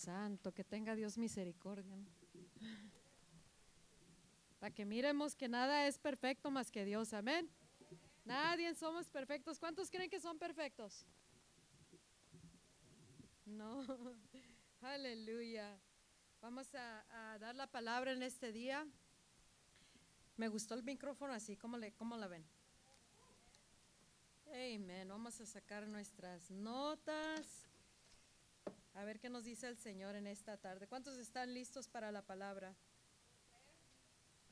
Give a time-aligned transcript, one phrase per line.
[0.00, 1.96] Santo, que tenga Dios misericordia.
[4.58, 7.12] Para que miremos que nada es perfecto más que Dios.
[7.12, 7.50] Amén.
[8.24, 9.58] Nadie somos perfectos.
[9.58, 11.06] ¿Cuántos creen que son perfectos?
[13.44, 13.84] No.
[14.80, 15.78] Aleluya.
[16.40, 18.86] Vamos a, dar la palabra en este día.
[20.36, 21.56] Me gustó el micrófono así.
[21.56, 22.44] ¿Cómo, le, cómo la ven?
[24.46, 25.08] Amén.
[25.08, 27.69] Vamos a sacar nuestras notas.
[29.00, 30.86] A ver qué nos dice el Señor en esta tarde.
[30.86, 32.76] ¿Cuántos están listos para la palabra?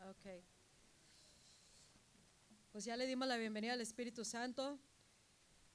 [0.08, 0.42] Ok.
[2.72, 4.78] Pues ya le dimos la bienvenida al Espíritu Santo,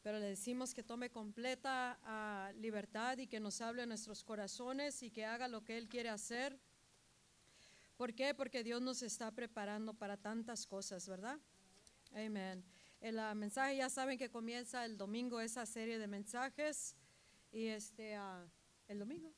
[0.02, 5.04] pero le decimos que tome completa ah, libertad y que nos hable en nuestros corazones
[5.04, 6.60] y que haga lo que Él quiere hacer.
[7.96, 8.34] ¿Por qué?
[8.34, 11.38] Porque Dios nos está preparando para tantas cosas, ¿verdad?
[12.12, 12.66] Amén.
[13.02, 16.96] El ah, mensaje ya saben que comienza el domingo esa serie de mensajes
[17.52, 18.48] y este ah,
[18.88, 19.34] el domingo.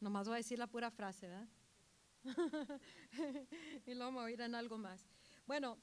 [0.00, 1.48] Nomás voy a decir la pura frase, ¿verdad?
[3.86, 5.06] y luego me voy a ir en algo más.
[5.46, 5.78] Bueno,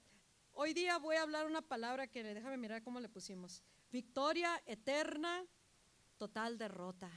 [0.54, 3.64] hoy día voy a hablar una palabra que déjame mirar cómo le pusimos.
[3.92, 5.46] Victoria eterna,
[6.18, 7.10] total derrota.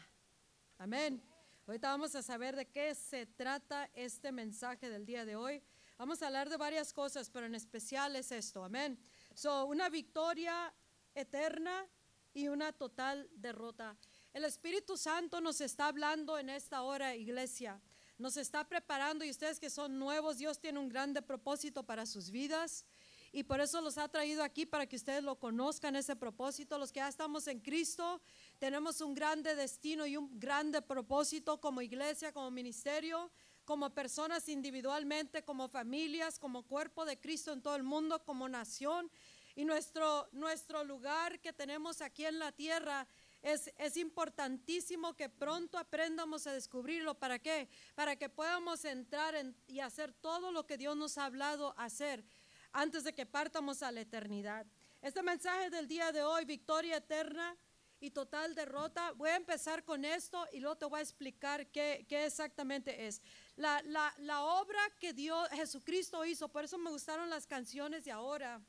[0.78, 1.22] Amén.
[1.66, 5.62] Ahorita vamos a saber de qué se trata este mensaje del día de hoy.
[5.98, 8.62] Vamos a hablar de varias cosas, pero en especial es esto.
[8.62, 8.98] Amén.
[9.34, 10.72] So, una victoria
[11.14, 11.88] eterna
[12.36, 13.96] y una total derrota.
[14.34, 17.80] El Espíritu Santo nos está hablando en esta hora, iglesia.
[18.18, 22.30] Nos está preparando y ustedes que son nuevos, Dios tiene un grande propósito para sus
[22.30, 22.84] vidas.
[23.32, 26.78] Y por eso los ha traído aquí para que ustedes lo conozcan, ese propósito.
[26.78, 28.20] Los que ya estamos en Cristo,
[28.58, 33.30] tenemos un grande destino y un grande propósito como iglesia, como ministerio,
[33.64, 39.10] como personas individualmente, como familias, como cuerpo de Cristo en todo el mundo, como nación.
[39.56, 43.08] Y nuestro, nuestro lugar que tenemos aquí en la tierra
[43.40, 47.14] es, es, importantísimo que pronto aprendamos a descubrirlo.
[47.14, 47.66] ¿Para qué?
[47.94, 49.34] Para que podamos entrar
[49.66, 52.22] y hacer todo lo que Dios nos ha hablado hacer
[52.72, 54.66] antes de que partamos a la eternidad.
[55.00, 57.56] Este mensaje del día de hoy, victoria eterna
[57.98, 62.04] y total derrota, voy a empezar con esto y luego te voy a explicar qué,
[62.06, 63.22] qué exactamente es.
[63.56, 68.12] La, la, la obra que Dios, Jesucristo hizo, por eso me gustaron las canciones de
[68.12, 68.60] ahora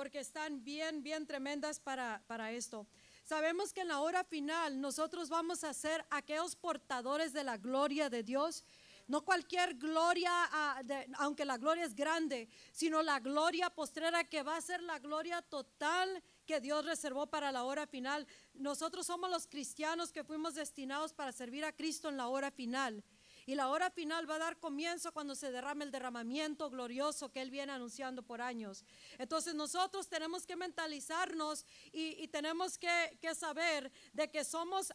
[0.00, 2.86] porque están bien, bien tremendas para, para esto.
[3.22, 8.08] Sabemos que en la hora final nosotros vamos a ser aquellos portadores de la gloria
[8.08, 8.64] de Dios.
[9.08, 10.80] No cualquier gloria, ah,
[11.18, 15.42] aunque la gloria es grande, sino la gloria postrera que va a ser la gloria
[15.42, 18.26] total que Dios reservó para la hora final.
[18.54, 23.04] Nosotros somos los cristianos que fuimos destinados para servir a Cristo en la hora final.
[23.50, 27.42] Y la hora final va a dar comienzo cuando se derrame el derramamiento glorioso que
[27.42, 28.84] Él viene anunciando por años.
[29.18, 34.92] Entonces nosotros tenemos que mentalizarnos y, tenemos que, saber de que somos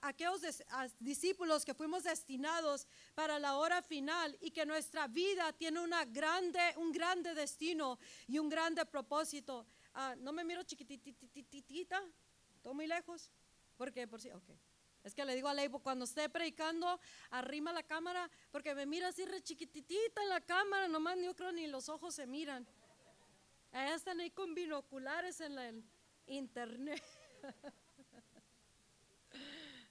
[0.00, 0.40] aquellos
[0.98, 6.74] discípulos que fuimos destinados para la hora final y que nuestra vida tiene una grande,
[6.78, 9.64] un grande destino y un grande propósito.
[9.94, 12.02] Ah, no me miro chiquititita,
[12.60, 13.30] todo muy lejos,
[13.76, 14.50] porque por si, ok.
[15.08, 19.08] Es que le digo a Leibo, cuando esté predicando, arrima la cámara, porque me mira
[19.08, 22.68] así re chiquititita en la cámara, nomás yo creo ni los ojos se miran.
[23.72, 25.84] Allá están ahí con binoculares en el
[26.26, 27.02] internet.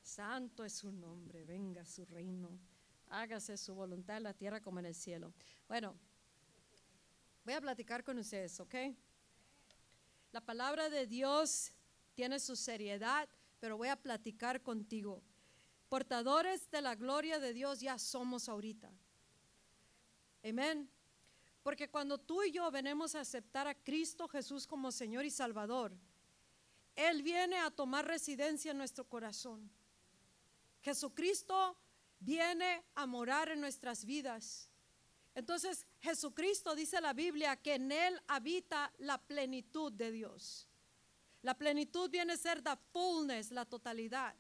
[0.04, 2.60] Santo es su nombre, venga su reino,
[3.08, 5.34] hágase su voluntad en la tierra como en el cielo.
[5.68, 5.96] Bueno,
[7.44, 8.76] voy a platicar con ustedes, ¿ok?
[10.32, 11.74] La palabra de Dios
[12.14, 13.28] tiene su seriedad
[13.60, 15.24] pero voy a platicar contigo.
[15.90, 18.92] Portadores de la gloria de Dios ya somos ahorita.
[20.44, 20.90] Amén.
[21.64, 25.98] Porque cuando tú y yo venimos a aceptar a Cristo Jesús como Señor y Salvador,
[26.96, 29.70] Él viene a tomar residencia en nuestro corazón.
[30.82, 31.78] Jesucristo
[32.20, 34.70] viene a morar en nuestras vidas.
[35.36, 40.67] Entonces Jesucristo dice la Biblia que en Él habita la plenitud de Dios.
[41.42, 44.36] La plenitud viene a ser la fullness, la totalidad.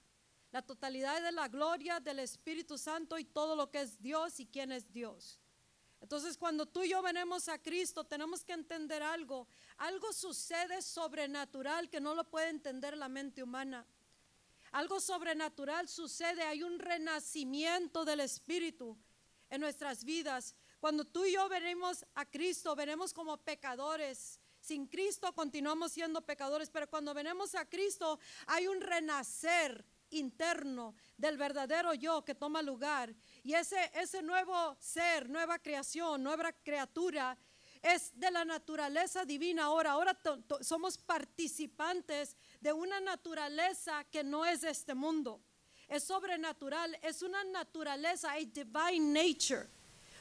[0.51, 4.45] La totalidad de la gloria del Espíritu Santo y todo lo que es Dios y
[4.47, 5.39] quién es Dios.
[5.99, 9.47] Entonces cuando tú y yo venimos a Cristo tenemos que entender algo.
[9.77, 13.85] Algo sucede sobrenatural que no lo puede entender la mente humana.
[14.71, 18.97] Algo sobrenatural sucede, hay un renacimiento del Espíritu
[19.49, 20.55] en nuestras vidas.
[20.79, 26.69] Cuando tú y yo venimos a Cristo, venimos como pecadores sin Cristo continuamos siendo pecadores,
[26.69, 33.15] pero cuando venimos a Cristo hay un renacer interno del verdadero yo que toma lugar.
[33.43, 37.37] Y ese, ese nuevo ser, nueva creación, nueva criatura,
[37.81, 39.91] es de la naturaleza divina ahora.
[39.91, 40.19] Ahora
[40.59, 45.41] somos participantes de una naturaleza que no es de este mundo.
[45.87, 49.69] Es sobrenatural, es una naturaleza, a divine nature.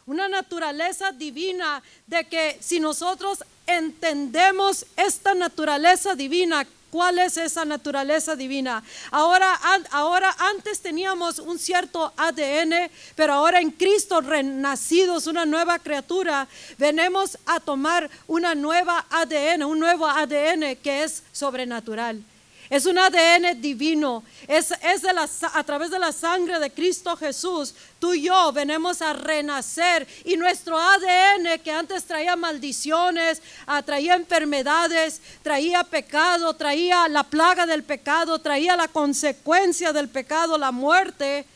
[0.07, 8.37] Una naturaleza divina de que si nosotros entendemos esta naturaleza divina, ¿Cuál es esa naturaleza
[8.37, 8.83] divina?
[9.11, 9.59] Ahora,
[9.91, 16.47] ahora antes teníamos un cierto ADN, pero ahora en Cristo renacidos, una nueva criatura,
[16.79, 22.23] venimos a tomar una nueva ADN, un nuevo ADN que es sobrenatural.
[22.69, 24.25] Es un ADN divino.
[24.49, 27.75] Es, de la, a través de la sangre de Cristo Jesús.
[27.99, 30.07] Tú y yo venimos a renacer.
[30.25, 37.67] Y nuestro ADN que antes traía maldiciones, ah, traía enfermedades, traía pecado, traía la plaga
[37.67, 41.47] del pecado, traía la consecuencia del pecado, la muerte.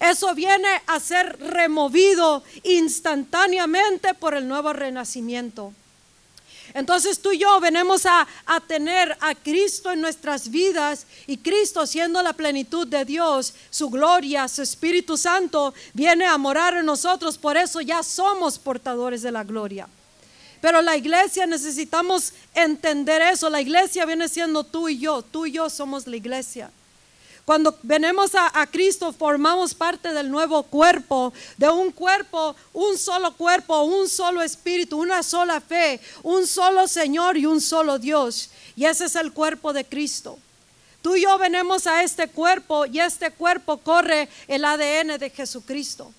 [0.00, 5.72] Eso viene a ser removido instantáneamente por el nuevo renacimiento.
[6.76, 8.28] Entonces tú y yo venimos a,
[8.66, 14.46] tener a Cristo en nuestras vidas y Cristo siendo la plenitud de Dios, su gloria,
[14.46, 19.42] su Espíritu Santo viene a morar en nosotros, por eso ya somos portadores de la
[19.42, 19.88] gloria.
[20.60, 25.52] Pero la iglesia necesitamos entender eso, la iglesia viene siendo tú y yo, tú y
[25.52, 26.70] yo somos la iglesia.
[27.46, 33.84] Cuando venimos a, Cristo formamos parte del nuevo cuerpo, de un cuerpo, un solo cuerpo,
[33.84, 38.50] un solo espíritu, una sola fe, un solo Señor y un solo Dios.
[38.74, 40.36] Y ese es el cuerpo de Cristo.
[41.00, 46.12] Tú y yo venimos a este cuerpo y este cuerpo corre el ADN de Jesucristo.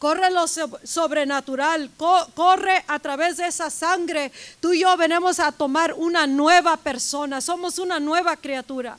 [0.00, 4.32] Corre lo sobrenatural, corre a través de esa sangre.
[4.58, 8.98] Tú y yo venimos a tomar una nueva persona, somos una nueva criatura.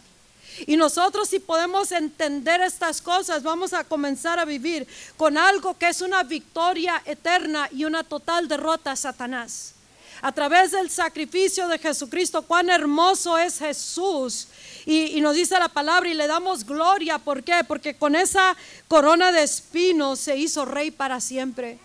[0.68, 5.90] Y nosotros si podemos entender estas cosas, vamos a comenzar a vivir con algo que
[5.90, 9.74] es una victoria eterna y una total derrota a Satanás.
[10.22, 14.48] A través del sacrificio de Jesucristo, cuán hermoso es Jesús.
[14.86, 17.20] Y, nos dice la palabra y le damos gloria.
[17.20, 17.64] ¿Por qué?
[17.68, 18.56] Porque con esa
[18.88, 21.78] corona de espinos se hizo rey para siempre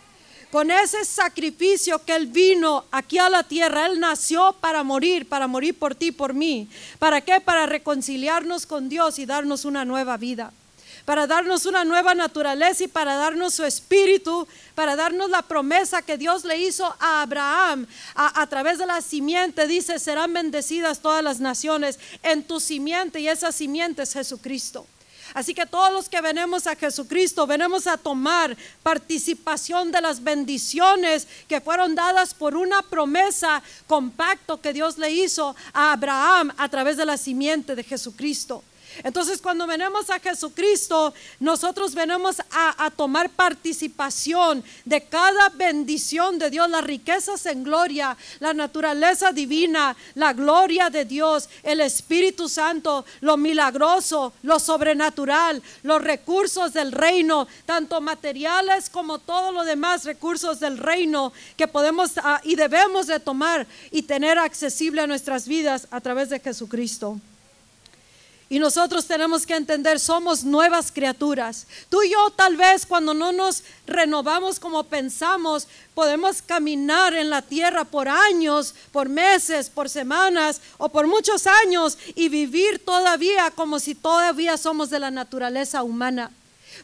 [0.50, 5.46] con ese sacrificio que Él vino aquí a la tierra, Él nació para morir, para
[5.46, 6.68] morir por ti, por mí.
[6.98, 7.40] ¿Para qué?
[7.40, 10.52] Para reconciliarnos con Dios y darnos una nueva vida.
[11.04, 16.18] Para darnos una nueva naturaleza y para darnos su espíritu, para darnos la promesa que
[16.18, 19.66] Dios le hizo a Abraham a, a través de la simiente.
[19.66, 24.86] Dice, serán bendecidas todas las naciones en tu simiente y esa simiente es Jesucristo.
[25.38, 31.29] Así que todos los que venimos a Jesucristo, venimos a tomar participación de las bendiciones
[31.46, 36.96] que fueron dadas por una promesa compacto que Dios le hizo a Abraham a través
[36.96, 38.64] de la simiente de Jesucristo.
[39.04, 46.68] Entonces cuando venimos a Jesucristo, nosotros venimos a, tomar participación de cada bendición de Dios,
[46.68, 53.36] las riquezas en gloria, la naturaleza divina, la gloria de Dios, el Espíritu Santo, lo
[53.36, 60.78] milagroso, lo sobrenatural, los recursos del reino, tanto materiales como todos los demás recursos del
[60.78, 66.00] reino que podemos ah, y debemos de tomar y tener accesible a nuestras vidas a
[66.00, 67.20] través de Jesucristo.
[68.50, 71.66] Y nosotros tenemos que entender, somos nuevas criaturas.
[71.90, 77.43] Tú y yo tal vez cuando no nos renovamos como pensamos, podemos caminar en la
[77.43, 83.78] tierra por años, por meses, por semanas o por muchos años y vivir todavía como
[83.78, 86.31] si todavía somos de la naturaleza humana.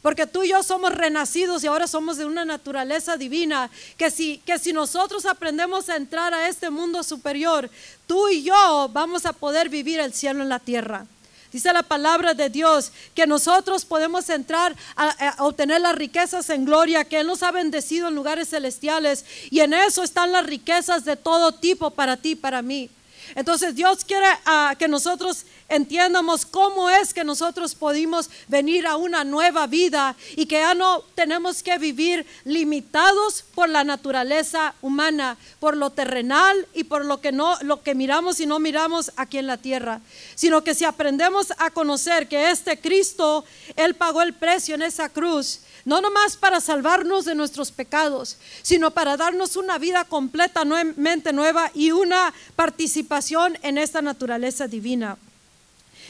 [0.02, 3.70] Porque tú y yo somos renacidos y ahora somos de una naturaleza divina.
[3.96, 7.70] Que si, que si nosotros aprendemos a entrar a este mundo superior,
[8.06, 11.06] tú y yo vamos a poder vivir el cielo en la tierra.
[11.54, 17.04] Dice la palabra de Dios que nosotros podemos entrar a, obtener las riquezas en gloria,
[17.04, 21.14] que Él nos ha bendecido en lugares celestiales y en eso están las riquezas de
[21.14, 22.90] todo tipo para ti, para mí.
[23.34, 29.24] Entonces Dios quiere ah, que nosotros entiendamos cómo es que nosotros podemos venir a una
[29.24, 35.76] nueva vida y que ya no tenemos que vivir limitados por la naturaleza humana, por
[35.76, 39.46] lo terrenal y por lo que no lo que miramos y no miramos aquí en
[39.46, 40.00] la tierra,
[40.34, 43.44] sino que si aprendemos a conocer que este Cristo
[43.76, 48.90] él pagó el precio en esa cruz no nomás para salvarnos de nuestros pecados, sino
[48.90, 55.18] para darnos una vida completamente nueva y una participación en esta naturaleza divina.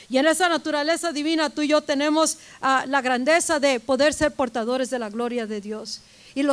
[0.08, 4.32] Y en esa naturaleza divina tú y yo tenemos ah, la grandeza de poder ser
[4.32, 6.02] portadores de la gloria de Dios.
[6.34, 6.44] Y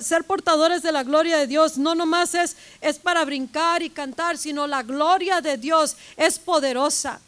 [0.00, 4.36] ser portadores de la gloria de Dios no nomás es, es para brincar y cantar,
[4.36, 7.20] sino la gloria de Dios es poderosa.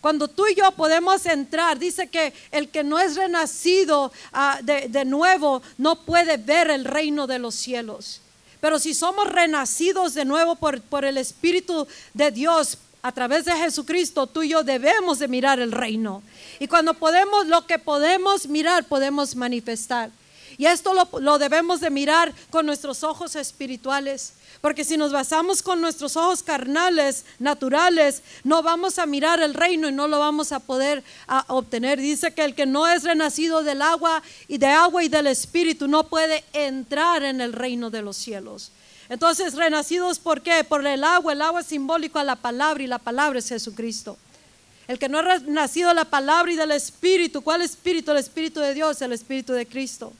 [0.00, 5.04] Cuando tú y yo podemos entrar, dice que el que no es renacido ah, de,
[5.04, 8.20] nuevo no puede ver el reino de los cielos.
[8.60, 13.52] Pero si somos renacidos de nuevo por, por el Espíritu de Dios, a través de
[13.52, 16.22] Jesucristo, tú y yo debemos de mirar el reino.
[16.58, 20.10] Y cuando podemos, lo que podemos mirar, podemos manifestar.
[20.58, 24.32] Y esto lo, lo, debemos de mirar con nuestros ojos espirituales.
[24.60, 29.88] Porque si nos basamos con nuestros ojos carnales, naturales, no vamos a mirar el reino
[29.88, 31.04] y no lo vamos a poder
[31.46, 32.00] obtener.
[32.00, 35.86] Dice que el que no es renacido del agua y de agua y del espíritu
[35.86, 38.72] no puede entrar en el reino de los cielos.
[39.08, 40.64] Entonces, renacidos, ¿por qué?
[40.64, 41.34] Por el agua.
[41.34, 44.18] El agua es simbólico a la palabra y la palabra es Jesucristo.
[44.88, 48.10] El que no ha nacido de la palabra y del Espíritu, ¿cuál Espíritu?
[48.10, 50.12] El Espíritu de Dios, el Espíritu de Cristo.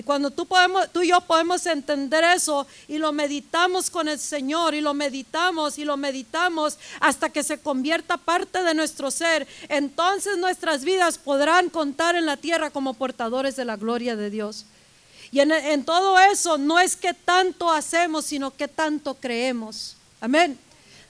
[0.00, 4.18] Y cuando tú, podemos, tú y yo podemos entender eso y lo meditamos con el
[4.18, 9.46] Señor y lo meditamos y lo meditamos hasta que se convierta parte de nuestro ser,
[9.68, 14.64] entonces nuestras vidas podrán contar en la tierra como portadores de la gloria de Dios.
[15.32, 19.96] Y en, en todo eso no es que tanto hacemos, sino que tanto creemos.
[20.18, 20.58] Amén.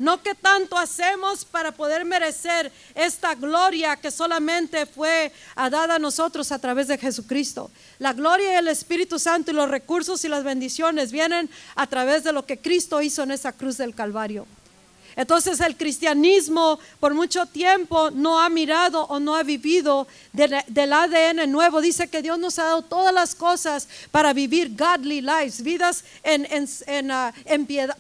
[0.01, 6.51] No que tanto hacemos para poder merecer esta gloria que solamente fue dada a nosotros
[6.53, 7.71] a través de Jesucristo.
[7.99, 12.25] La gloria y el Espíritu Santo y los recursos y las bendiciones vienen a través
[12.25, 14.47] de lo que Cristo hizo en esa cruz del Calvario.
[15.17, 21.51] Entonces el cristianismo por mucho tiempo no ha mirado o no ha vivido del ADN
[21.51, 21.81] nuevo.
[21.81, 26.47] Dice que Dios nos ha dado todas las cosas para vivir godly lives, vidas en,
[26.87, 27.33] en, ah,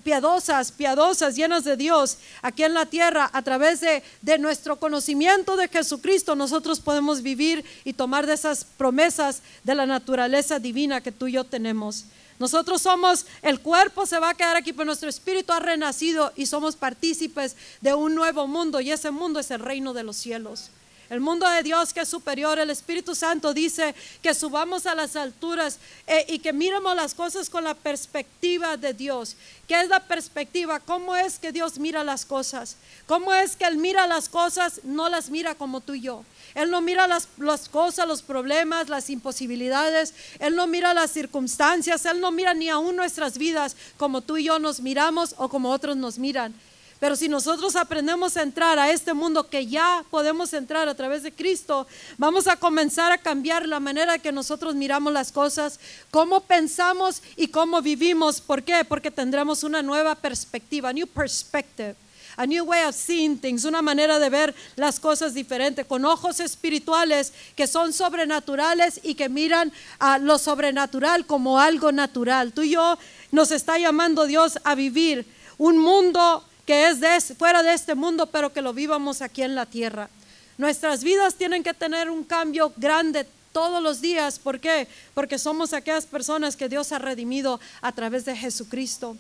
[0.04, 3.30] piadosas, piadosas, llenas de Dios aquí en la tierra.
[3.32, 8.64] A través de, de nuestro conocimiento de Jesucristo nosotros podemos vivir y tomar de esas
[8.64, 12.04] promesas de la naturaleza divina que tú y yo tenemos.
[12.40, 16.46] Nosotros somos, el cuerpo se va a quedar aquí, pero nuestro espíritu ha renacido y
[16.46, 20.70] somos partícipes de un nuevo mundo y ese mundo es el reino de los cielos.
[21.10, 25.16] El mundo de Dios que es superior, el Espíritu Santo dice que subamos a las
[25.16, 29.36] alturas eh, y que miremos las cosas con la perspectiva de Dios.
[29.68, 30.80] ¿Qué es la perspectiva?
[30.80, 32.76] ¿Cómo es que Dios mira las cosas?
[33.06, 34.80] ¿Cómo es que Él mira las cosas?
[34.84, 36.24] No las mira como tú y yo.
[36.54, 37.28] Él no mira las,
[37.68, 40.14] cosas, los problemas, las imposibilidades.
[40.38, 42.04] Él no mira las circunstancias.
[42.06, 45.70] Él no mira ni aún nuestras vidas como tú y yo nos miramos o como
[45.70, 46.54] otros nos miran.
[46.98, 51.22] Pero si nosotros aprendemos a entrar a este mundo que ya podemos entrar a través
[51.22, 51.86] de Cristo,
[52.18, 55.80] vamos a comenzar a cambiar la manera que nosotros miramos las cosas,
[56.10, 58.42] cómo pensamos y cómo vivimos.
[58.42, 58.84] ¿Por qué?
[58.84, 61.96] Porque tendremos una nueva perspectiva, new perspective
[62.40, 66.40] a new way of seeing things, una manera de ver las cosas diferente, con ojos
[66.40, 72.54] espirituales que son sobrenaturales y que miran a lo sobrenatural como algo natural.
[72.54, 72.98] Tú y yo
[73.30, 75.26] nos está llamando Dios a vivir
[75.58, 79.54] un mundo que es de, fuera de este mundo, pero que lo vivamos aquí en
[79.54, 80.08] la tierra.
[80.56, 84.38] Nuestras vidas tienen que tener un cambio grande todos los días.
[84.38, 84.88] ¿Por qué?
[85.12, 89.14] Porque somos aquellas personas que Dios ha redimido a través de Jesucristo.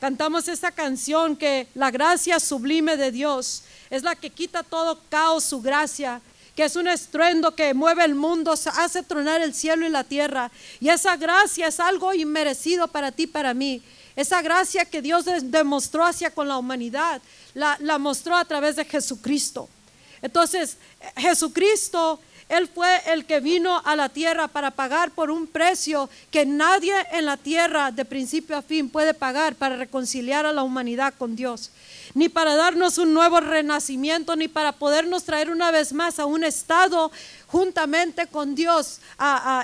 [0.00, 5.44] Cantamos esta canción que la gracia sublime de Dios es la que quita todo caos,
[5.44, 6.20] su gracia,
[6.54, 10.50] que es un estruendo que mueve el mundo, hace tronar el cielo y la tierra.
[10.78, 13.82] Y esa gracia es algo inmerecido para ti, para mí.
[14.14, 17.20] Esa gracia que Dios demostró hacia con la humanidad,
[17.54, 19.68] la, la mostró a través de Jesucristo.
[20.22, 20.76] Entonces,
[21.16, 26.46] Jesucristo él fue el que vino a la tierra para pagar por un precio que
[26.46, 31.12] nadie en la tierra de principio a fin puede pagar para reconciliar a la humanidad
[31.18, 31.70] con Dios.
[32.14, 36.42] Ni para darnos un nuevo renacimiento, ni para podernos traer una vez más a un
[36.42, 37.12] estado
[37.48, 39.00] juntamente con Dios,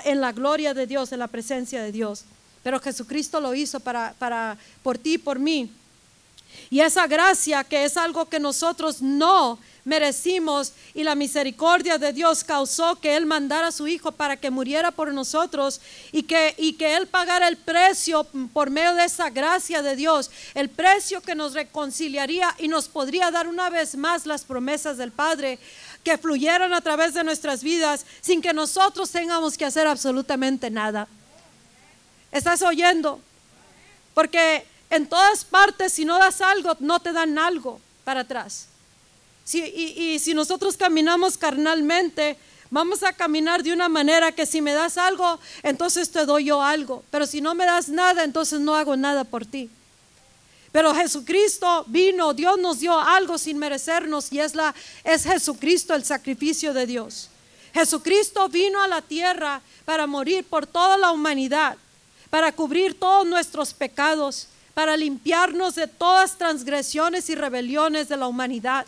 [0.05, 2.25] en la gloria de Dios, en la presencia de Dios.
[2.61, 5.71] Pero Jesucristo lo hizo para, para, por ti y por mí.
[6.69, 12.43] Y esa gracia que es algo que nosotros no merecimos y la misericordia de Dios
[12.43, 15.79] causó que Él mandara a su Hijo para que muriera por nosotros
[16.11, 20.31] y que, y que Él pagara el precio por medio de esa gracia de Dios,
[20.55, 25.11] el precio que nos reconciliaría y nos podría dar una vez más las promesas del
[25.11, 25.59] Padre
[26.03, 31.07] que fluyeran a través de nuestras vidas sin que nosotros tengamos que hacer absolutamente nada.
[32.31, 33.19] ¿Estás oyendo?
[34.13, 38.67] Porque en todas partes si no das algo, no te dan algo para atrás
[39.53, 42.37] y, si nosotros caminamos carnalmente,
[42.71, 46.61] vamos a caminar de una manera que si me das algo, entonces te doy yo
[46.61, 47.03] algo.
[47.11, 49.69] Pero si no me das nada, entonces no hago nada por ti.
[50.71, 54.73] Pero Jesucristo vino, Dios nos dio algo sin merecernos y es, la,
[55.03, 57.29] es Jesucristo el sacrificio de Dios.
[57.73, 61.77] Jesucristo vino a la tierra para morir por toda la humanidad,
[62.29, 68.85] para cubrir todos nuestros pecados, para limpiarnos de todas transgresiones y rebeliones de la humanidad.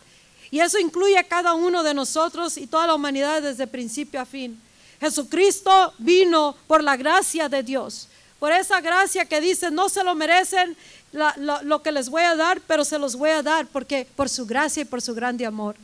[0.51, 4.25] Y eso incluye a cada uno de nosotros y toda la humanidad desde principio a
[4.25, 4.61] fin.
[4.99, 10.13] Jesucristo vino por la gracia de Dios, por esa gracia que dice, no se lo
[10.13, 10.75] merecen
[11.11, 14.45] lo, que les voy a dar, pero se los voy a dar porque por su
[14.45, 15.75] gracia y por su grande amor.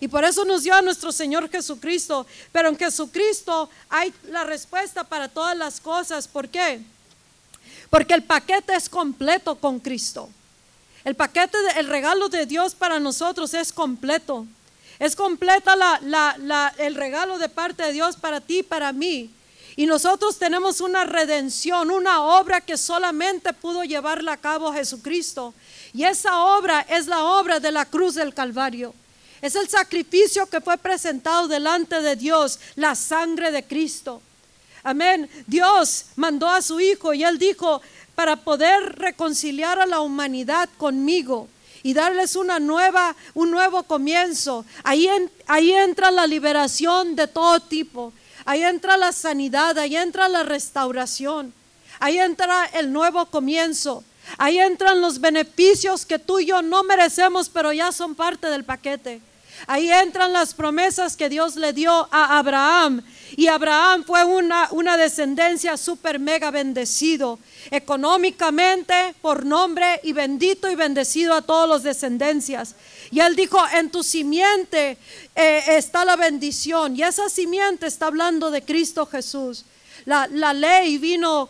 [0.00, 2.26] Y por eso nos dio a nuestro Señor Jesucristo.
[2.50, 6.26] Pero en Jesucristo hay la respuesta para todas las cosas.
[6.26, 6.80] ¿Por qué?
[7.92, 10.30] Porque el paquete es completo con Cristo.
[11.04, 14.46] El paquete, el regalo de Dios para nosotros es completo.
[14.98, 15.76] Es completa
[16.78, 19.30] el regalo de parte de Dios para ti y para mí.
[19.76, 25.52] Y nosotros tenemos una redención, una obra que solamente pudo llevarla a cabo Jesucristo.
[25.92, 28.94] Y esa obra es la obra de la cruz del Calvario.
[29.42, 34.22] Es el sacrificio que fue presentado delante de Dios, la sangre de Cristo.
[34.82, 35.28] Amén.
[35.46, 37.80] Dios mandó a su Hijo y Él dijo,
[38.14, 41.48] para poder reconciliar a la humanidad conmigo
[41.82, 44.64] y darles una nueva, un nuevo comienzo.
[44.84, 45.08] Ahí,
[45.46, 48.12] ahí entra la liberación de todo tipo.
[48.44, 51.52] Ahí entra la sanidad, ahí entra la restauración.
[52.00, 54.04] Ahí entra el nuevo comienzo.
[54.38, 58.64] Ahí entran los beneficios que tú y yo no merecemos, pero ya son parte del
[58.64, 59.20] paquete.
[59.66, 63.02] Ahí entran las promesas que Dios le dio a Abraham.
[63.36, 67.38] Y Abraham fue una, una descendencia súper mega bendecido
[67.70, 72.74] económicamente, por nombre, y bendito y bendecido a todos los descendencias.
[73.10, 74.98] Y él dijo, en tu simiente
[75.34, 76.96] eh, está la bendición.
[76.96, 79.64] Y esa simiente está hablando de Cristo Jesús.
[80.04, 81.48] La, la, ley vino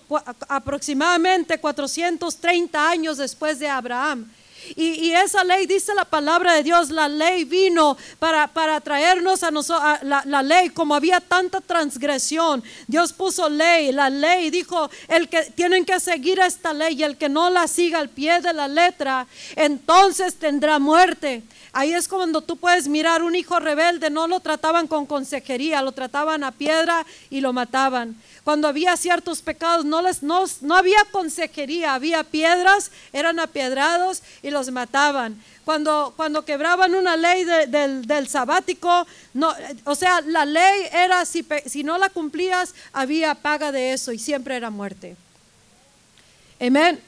[0.48, 4.30] aproximadamente 430 años después de Abraham.
[4.76, 9.50] Y, esa ley, dice la palabra de Dios, la ley vino para, para traernos a
[9.50, 15.42] nosotros, la, ley, como había tanta transgresión, Dios puso ley, la ley dijo, el que
[15.54, 18.68] tienen que seguir esta ley y el que no la siga al pie de la
[18.68, 19.26] letra,
[19.56, 21.42] entonces tendrá muerte.
[21.74, 25.92] Ahí es cuando tú puedes mirar un hijo rebelde, no lo trataban con consejería, lo
[25.92, 28.14] trataban a piedra y lo mataban.
[28.44, 34.70] Cuando había ciertos pecados, no, les, no, había consejería, había piedras, eran apiedrados y los
[34.70, 35.42] mataban.
[35.64, 39.52] Cuando, cuando quebraban una ley del, sabático, no,
[39.84, 44.18] o sea, la ley era, si, si no la cumplías, había paga de eso y
[44.18, 45.16] siempre era muerte.
[46.60, 47.00] Amén.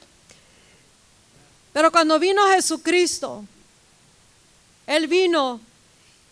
[1.71, 3.45] Pero cuando vino Jesucristo,
[4.87, 5.59] Él vino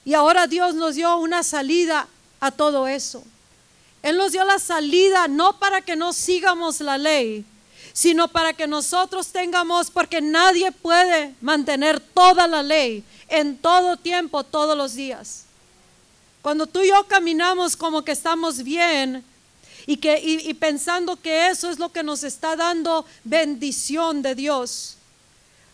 [0.06, 2.08] y ahora Dios nos dio una salida
[2.40, 3.24] a todo eso.
[4.02, 7.46] Él nos dio la salida no para que no sigamos la ley,
[7.94, 14.44] sino para que nosotros tengamos, porque nadie puede mantener toda la ley en todo tiempo,
[14.44, 15.46] todos los días.
[16.42, 19.24] Cuando tú y yo caminamos como que estamos bien
[19.86, 24.98] y, que, y, pensando que eso es lo que nos está dando bendición de Dios,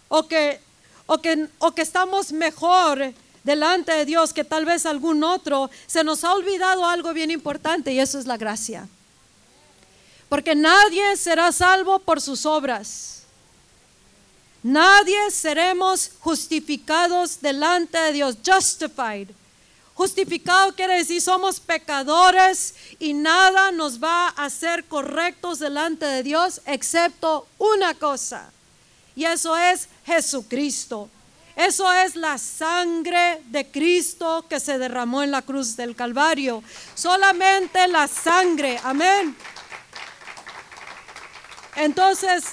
[0.09, 0.59] o que,
[1.05, 6.03] o que, o que estamos mejor delante de Dios que tal vez algún otro, se
[6.03, 8.87] nos ha olvidado algo bien importante y eso es la gracia.
[10.29, 13.23] Porque nadie será salvo por sus obras.
[14.61, 19.29] Nadie seremos justificados delante de Dios, justified.
[19.95, 26.61] Justificado quiere decir somos pecadores y nada nos va a hacer correctos delante de Dios
[26.65, 28.49] excepto una cosa.
[29.15, 31.09] Y eso es Jesucristo.
[31.53, 36.63] Eso es la sangre de Cristo que se derramó en la cruz del Calvario.
[36.95, 38.79] Solamente la sangre.
[38.81, 39.35] Amén.
[41.79, 42.43] Entonces,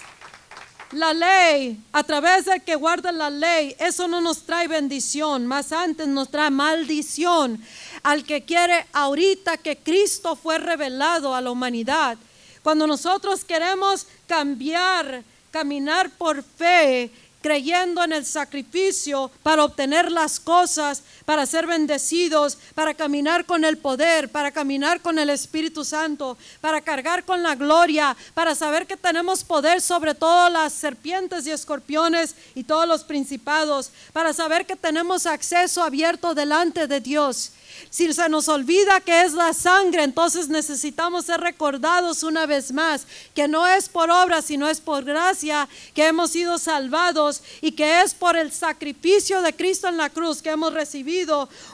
[0.93, 5.73] la ley, a través de que guarda la ley, eso no nos trae bendición, más
[5.73, 7.61] antes nos trae maldición.
[8.05, 12.17] Al que quiere ahorita que Cristo fue revelado a la humanidad,
[12.62, 17.11] cuando nosotros queremos cambiar, caminar por fe,
[17.43, 23.77] creyendo en el sacrificio para obtener las cosas, para ser bendecidos, para caminar con el
[23.77, 28.97] poder, para caminar con el Espíritu Santo, para cargar con la gloria, para saber que
[28.97, 34.77] tenemos poder sobre todas las serpientes y escorpiones y todos los principados, para saber que
[34.77, 37.51] tenemos acceso abierto delante de Dios.
[37.91, 43.07] Si se nos olvida que es la sangre, entonces necesitamos ser recordados una vez más
[43.35, 48.01] que no es por obra, sino es por gracia que hemos sido salvados y que
[48.01, 51.15] es por el sacrificio de Cristo en la cruz que hemos recibido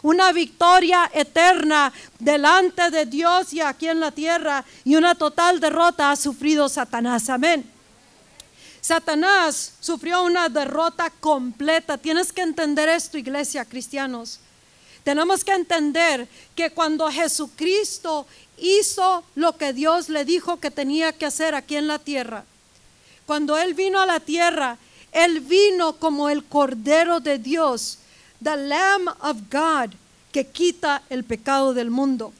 [0.02, 6.10] una victoria eterna delante de Dios y aquí en la tierra y una total derrota
[6.10, 7.28] ha sufrido Satanás.
[7.28, 7.70] Amén.
[8.82, 11.98] Satanás sufrió una derrota completa.
[11.98, 14.40] Tienes que entender esto, iglesia, cristianos.
[15.04, 18.26] Tenemos que entender que cuando Jesucristo
[18.58, 22.44] hizo lo que Dios le dijo que tenía que hacer aquí en la tierra,
[23.26, 24.78] cuando Él vino a la tierra,
[25.12, 27.98] Él vino como el Cordero de Dios,
[28.42, 29.94] the Lamb of God,
[30.32, 32.32] que quita el pecado del mundo.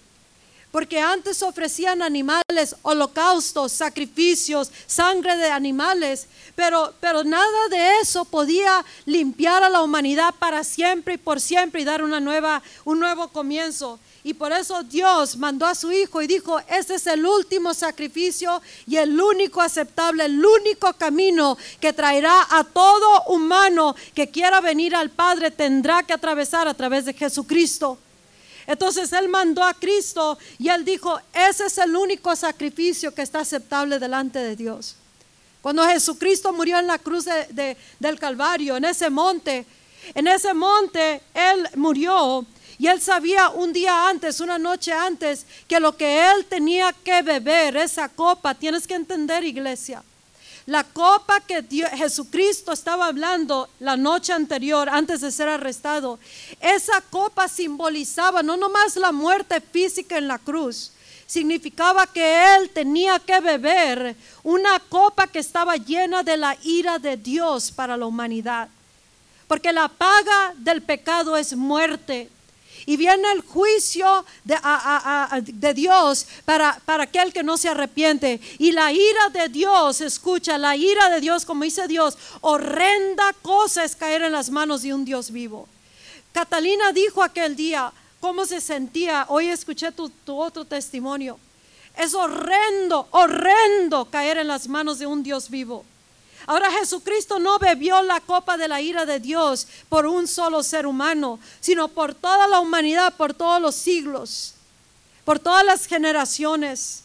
[0.70, 8.82] Porque antes ofrecían animales, holocaustos, sacrificios, sangre de animales, pero, pero nada de eso podía
[9.04, 13.28] limpiar a la humanidad para siempre y por siempre y dar una nueva, un nuevo
[13.28, 14.00] comienzo.
[14.24, 18.62] Y por eso Dios mandó a su Hijo y dijo, ese es el último sacrificio
[18.87, 24.94] y el único aceptable, el único camino que traerá a todo humano que quiera venir
[24.94, 27.98] al Padre, tendrá que atravesar a través de Jesucristo.
[28.64, 33.40] Entonces Él mandó a Cristo y Él dijo, ese es el único sacrificio que está
[33.40, 34.94] aceptable delante de Dios.
[35.61, 39.66] Cuando Jesucristo murió en la cruz del Calvario, en ese monte,
[40.14, 42.46] en ese monte Él murió
[42.78, 47.22] y él sabía un día antes, una noche antes, que lo que él tenía que
[47.22, 50.02] beber, esa copa, tienes que entender iglesia,
[50.66, 51.62] la copa que
[51.96, 56.20] Jesucristo estaba hablando la noche anterior, antes de ser arrestado,
[56.61, 60.92] esa copa simbolizaba no nomás la muerte física en la cruz,
[61.26, 67.16] significaba que él tenía que beber una copa que estaba llena de la ira de
[67.16, 68.68] Dios para la humanidad.
[69.48, 72.30] Porque la paga del pecado es muerte,
[72.87, 78.40] y viene el juicio de, Dios para, para, aquel que no se arrepiente.
[78.59, 83.85] Y la ira de Dios, escucha, la ira de Dios, como dice Dios, horrenda cosa
[83.85, 85.68] es caer en las manos de un Dios vivo.
[86.33, 89.27] Catalina dijo aquel día cómo se sentía.
[89.29, 91.38] Hoy escuché tu otro testimonio.
[91.97, 95.85] Es horrendo, horrendo caer en las manos de un Dios vivo.
[96.46, 100.87] Ahora Jesucristo no bebió la copa de la ira de Dios por un solo ser
[100.87, 104.55] humano, sino por toda la humanidad, por todos los siglos,
[105.24, 107.05] por todas las generaciones.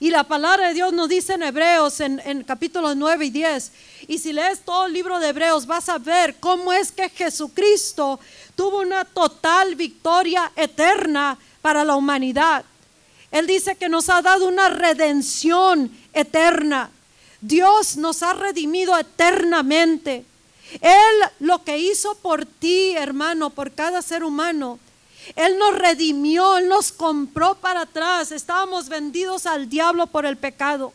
[0.00, 3.72] Y la palabra de Dios nos dice en Hebreos, en, en capítulos 9 y 10,
[4.06, 8.20] y si lees todo el libro de Hebreos, vas a ver cómo es que Jesucristo
[8.54, 12.64] tuvo una total victoria eterna para la humanidad.
[13.30, 16.90] Él dice que nos ha dado una redención eterna.
[17.40, 20.24] Dios nos ha redimido eternamente.
[20.80, 24.78] Él lo que hizo por ti, hermano, por cada ser humano,
[25.34, 28.32] Él nos redimió, Él nos compró para atrás.
[28.32, 30.92] Estábamos vendidos al diablo por el pecado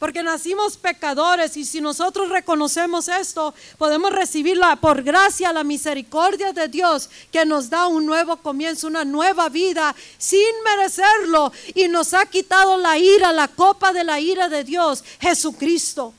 [0.00, 6.68] porque nacimos pecadores y si nosotros reconocemos esto, podemos recibirla por gracia, la misericordia de
[6.68, 12.24] Dios que nos da un nuevo comienzo, una nueva vida sin merecerlo y nos ha
[12.24, 16.14] quitado la ira, la copa de la ira de Dios, Jesucristo.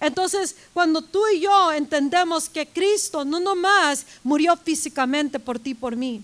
[0.00, 5.96] Entonces, cuando tú y yo entendemos que Cristo no nomás murió físicamente por ti, por
[5.96, 6.22] mí,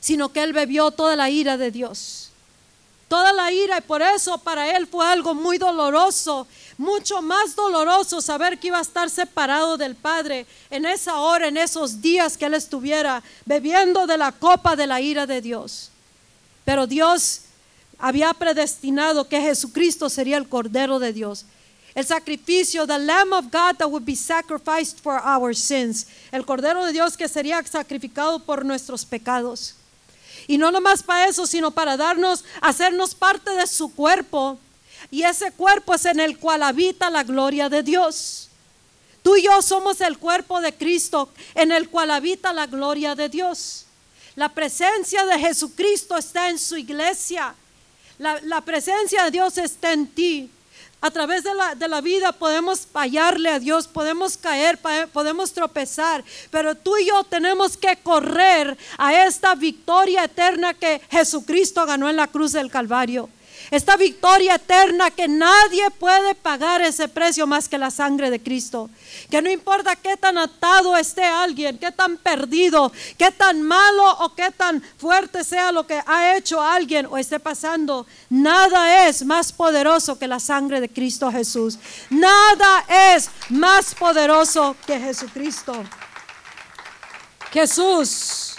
[0.00, 2.25] sino que Él bebió toda la ira de Dios
[3.08, 8.20] toda la ira y por eso para él fue algo muy doloroso, mucho más doloroso
[8.20, 12.46] saber que iba a estar separado del Padre en esa hora, en esos días que
[12.46, 15.90] él estuviera bebiendo de la copa de la ira de Dios.
[16.64, 17.42] Pero Dios
[17.98, 21.46] había predestinado que Jesucristo sería el Cordero de Dios.
[21.94, 26.06] El sacrificio, the Lamb of God that would be sacrificed for our sins.
[26.30, 29.76] El Cordero de Dios que sería sacrificado por nuestros pecados.
[30.46, 34.58] Y no nomás para eso, sino para darnos, hacernos parte de su cuerpo.
[35.10, 38.48] Y ese cuerpo es en el cual habita la gloria de Dios.
[39.22, 43.28] Tú y yo somos el cuerpo de Cristo en el cual habita la gloria de
[43.28, 43.86] Dios.
[44.36, 47.54] La presencia de Jesucristo está en su iglesia.
[48.18, 50.50] La, la presencia de Dios está en ti.
[51.00, 54.78] A través de la, de la, vida podemos fallarle a Dios, podemos caer,
[55.12, 61.84] podemos tropezar, pero tú y yo tenemos que correr a esta victoria eterna que Jesucristo
[61.86, 63.28] ganó en la cruz del Calvario
[63.70, 68.90] esta victoria eterna que nadie puede pagar ese precio más que la sangre de Cristo.
[69.30, 74.34] Que no importa qué tan atado esté alguien, qué tan perdido, qué tan malo o
[74.34, 79.52] qué tan fuerte sea lo que ha hecho alguien o esté pasando, nada es más
[79.52, 81.78] poderoso que la sangre de Cristo Jesús.
[82.10, 85.84] Nada es más poderoso que Jesucristo.
[87.52, 88.55] Jesús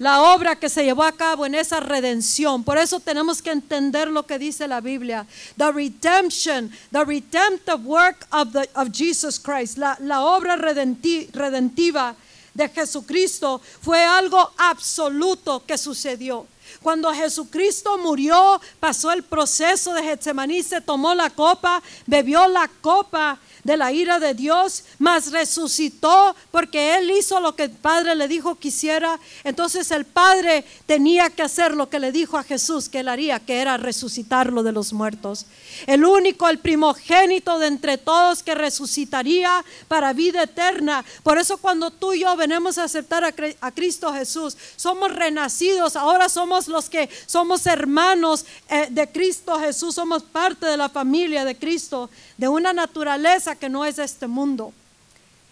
[0.00, 2.64] la obra que se llevó a cabo en esa redención.
[2.64, 5.26] Por eso tenemos que entender lo que dice la Biblia.
[5.58, 12.16] The redemption, the redemptive work of, the, of Jesus Christ, la, obra redentiva
[12.54, 16.46] de Jesucristo fue algo absoluto que sucedió.
[16.82, 23.38] Cuando Jesucristo murió, pasó el proceso de Getsemaní, se tomó la copa, bebió la copa
[23.64, 28.28] de la ira de Dios, mas resucitó porque él hizo lo que el Padre le
[28.28, 29.18] dijo que hiciera.
[29.44, 33.40] Entonces el Padre tenía que hacer lo que le dijo a Jesús que él haría,
[33.40, 35.46] que era resucitarlo de los muertos.
[35.86, 41.04] El único, el primogénito de entre todos que resucitaría para vida eterna.
[41.22, 46.28] Por eso cuando tú y yo venimos a aceptar a, Cristo Jesús, somos renacidos, ahora
[46.28, 51.56] somos los que somos hermanos eh, de Cristo Jesús, somos parte de la familia de
[51.56, 54.72] Cristo, de una naturaleza que no es este mundo.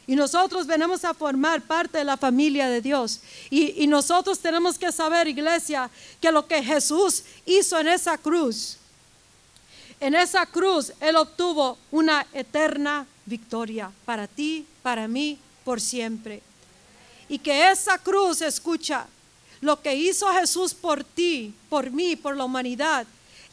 [0.07, 3.21] Y nosotros venimos a formar parte de la familia de Dios.
[3.51, 8.79] Y, y, nosotros tenemos que saber, iglesia, que lo que Jesús hizo en esa cruz,
[10.01, 16.41] en esa cruz, Él obtuvo una eterna victoria para ti, para mí, por siempre.
[17.29, 19.07] Y que esa cruz, escucha,
[19.61, 23.07] lo que hizo Jesús por ti, por mí, por la humanidad,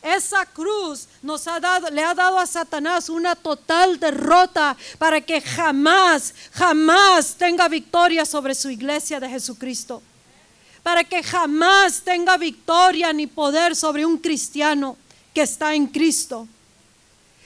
[0.05, 5.41] esa cruz nos ha dado, le ha dado a Satanás una total derrota para que
[5.41, 10.03] jamás, jamás tenga victoria sobre su iglesia de Jesucristo.
[10.83, 14.95] Para que jamás tenga victoria ni poder sobre un cristiano
[15.33, 16.47] que está en Cristo.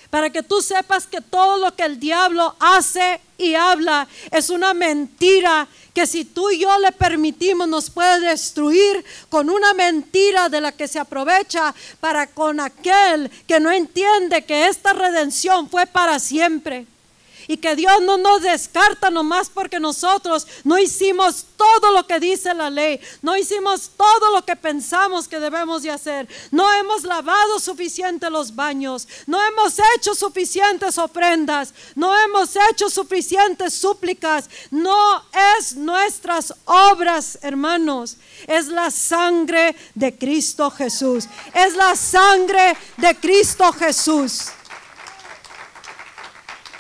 [0.10, 4.74] Para que tú sepas que todo lo que el diablo hace y habla es una
[4.74, 10.62] mentira que si tú y yo le permitimos nos puede destruir con una mentira de
[10.62, 16.20] la que se aprovecha para con aquel que no entiende que esta redención fue para
[16.20, 16.88] siempre
[17.50, 22.54] y que Dios no nos descarta nomás porque nosotros no hicimos todo lo que dice
[22.54, 27.60] la ley, no hicimos todo lo que pensamos que debemos de hacer, no hemos lavado
[27.60, 35.24] suficiente los baños, no hemos hecho suficientes ofrendas, no hemos hecho suficientes súplicas, no
[35.58, 43.74] es nuestras obras, hermanos, es la sangre de Cristo Jesús, es la sangre de Cristo
[43.74, 44.50] Jesús.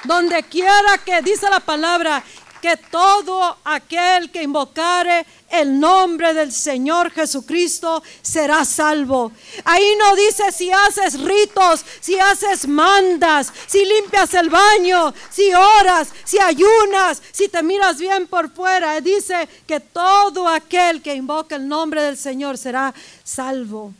[0.03, 2.23] Donde quiera que dice la palabra
[2.61, 9.31] que todo aquel que invocare el nombre del Señor Jesucristo será salvo.
[9.65, 16.09] Ahí no dice si haces ritos, si haces mandas, si limpias el baño, si oras,
[16.23, 18.99] si ayunas, si te miras bien por fuera.
[19.01, 23.93] Dice que todo aquel que invoca el nombre del Señor será salvo.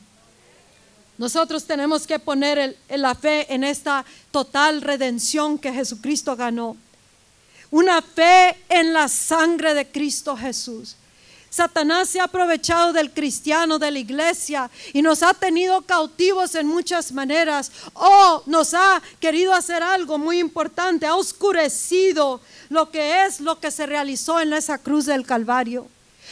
[1.19, 6.77] Nosotros tenemos que poner la fe en esta total redención que Jesucristo ganó.
[7.71, 10.95] Una fe en la sangre de Cristo Jesús.
[11.49, 16.67] Satanás se ha aprovechado del cristiano, de la iglesia, y nos ha tenido cautivos en
[16.67, 17.69] muchas maneras.
[17.95, 23.71] O nos ha querido hacer algo muy importante, ha oscurecido lo que es lo que
[23.71, 25.85] se realizó en esa cruz del Calvario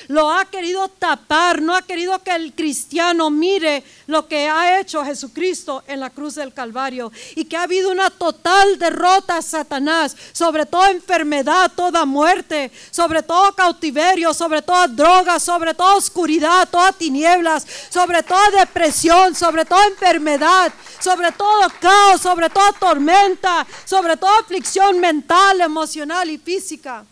[0.08, 5.04] lo ha querido tapar, no ha querido que el cristiano mire lo que ha hecho
[5.04, 10.16] Jesucristo en la cruz del Calvario y que ha habido una total derrota a Satanás
[10.32, 16.92] sobre toda enfermedad, toda muerte, sobre todo cautiverio, sobre toda droga, sobre toda oscuridad, toda
[16.92, 24.40] tinieblas, sobre toda depresión, sobre toda enfermedad, sobre todo caos, sobre toda tormenta, sobre toda
[24.40, 27.06] aflicción mental, emocional y física.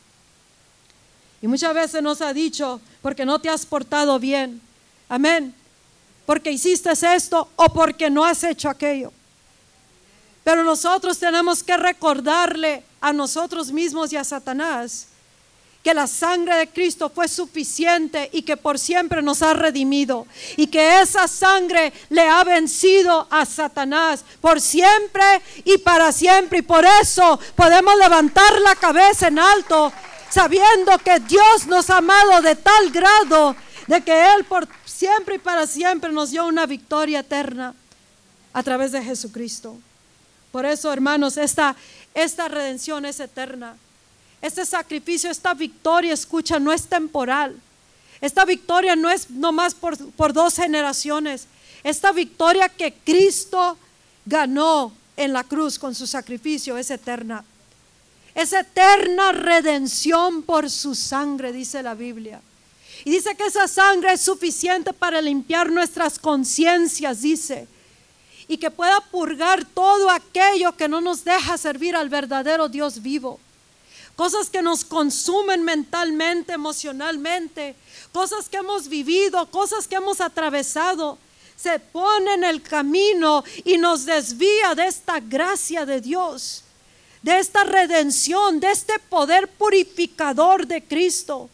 [1.46, 4.60] Y muchas veces nos ha dicho, porque no te has portado bien.
[5.08, 5.54] Amén.
[6.26, 9.14] Porque hiciste esto o porque no has hecho aquello.
[10.44, 15.10] Pero nosotros tenemos que recordarle a nosotros mismos y a Satanás
[15.84, 20.26] que la sangre de Cristo fue suficiente y que por siempre nos ha redimido
[20.58, 26.64] y que esa sangre le ha vencido a Satanás por siempre y para siempre y
[26.64, 29.94] por eso podemos levantar la cabeza en alto
[30.36, 33.56] sabiendo que Dios nos ha amado de tal grado
[33.88, 37.74] de que Él por siempre y para siempre nos dio una victoria eterna
[38.52, 39.78] a través de Jesucristo.
[40.52, 41.74] Por eso, hermanos, esta,
[42.14, 43.78] esta redención es eterna.
[44.42, 47.56] Este sacrificio, esta victoria, escucha, no es temporal.
[48.20, 51.48] Esta victoria no es nomás por, por dos generaciones.
[51.82, 53.78] Esta victoria que Cristo
[54.26, 57.46] ganó en la cruz con su sacrificio es eterna.
[58.36, 62.42] Es eterna redención por su sangre, dice la Biblia.
[63.06, 67.66] Y dice que esa sangre es suficiente para limpiar nuestras conciencias, dice.
[68.50, 73.40] Y que pueda purgar todo aquello que no nos deja servir al verdadero Dios vivo.
[74.18, 77.74] Cosas que nos consumen mentalmente, emocionalmente.
[78.12, 81.18] Cosas que hemos vivido, cosas que hemos atravesado.
[81.56, 86.65] Se pone en el camino y nos desvía de esta gracia de Dios
[87.26, 91.50] de esta redención, de este poder purificador de Cristo.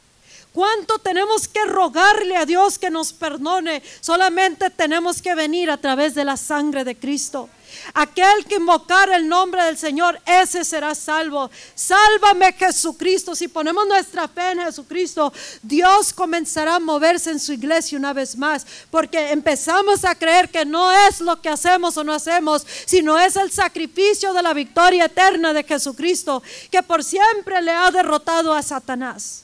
[0.52, 3.82] ¿Cuánto tenemos que rogarle a Dios que nos perdone?
[4.02, 7.48] Solamente tenemos que venir a través de la sangre de Cristo.
[7.94, 11.50] Aquel que invocar el nombre del Señor, ese será salvo.
[11.76, 13.36] Sálvame Jesucristo.
[13.36, 18.38] Si ponemos nuestra fe en Jesucristo, Dios comenzará a moverse en su iglesia una vez
[18.38, 23.20] más, porque empezamos a creer que no es lo que hacemos o no hacemos, sino
[23.20, 28.54] es el sacrificio de la victoria eterna de Jesucristo, que por siempre le ha derrotado
[28.54, 29.44] a Satanás.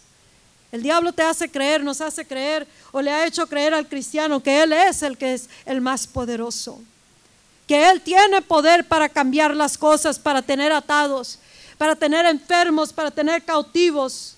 [0.72, 4.44] El diablo te hace creer, nos hace creer o le ha hecho creer al cristiano
[4.44, 6.82] que Él es el que es el más poderoso
[7.68, 11.38] que Él tiene poder para cambiar las cosas, para tener atados,
[11.78, 14.34] para tener enfermos, para tener cautivos.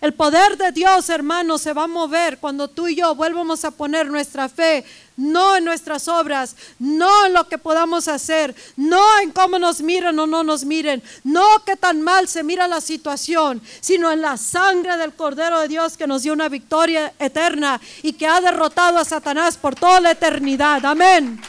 [0.00, 3.70] El poder de Dios, hermano, se va a mover cuando tú y yo vuelvamos a
[3.70, 4.84] poner nuestra fe,
[5.16, 10.18] no en nuestras obras, no en lo que podamos hacer, no en cómo nos miren
[10.18, 14.36] o no nos miren, no que tan mal se mira la situación, sino en la
[14.36, 18.98] sangre del Cordero de Dios que nos dio una victoria eterna y que ha derrotado
[18.98, 20.84] a Satanás por toda la eternidad.
[20.84, 21.40] Amén.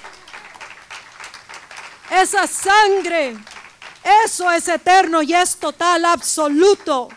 [2.09, 3.37] Esa sangre,
[4.25, 7.09] eso es eterno y es total, absoluto.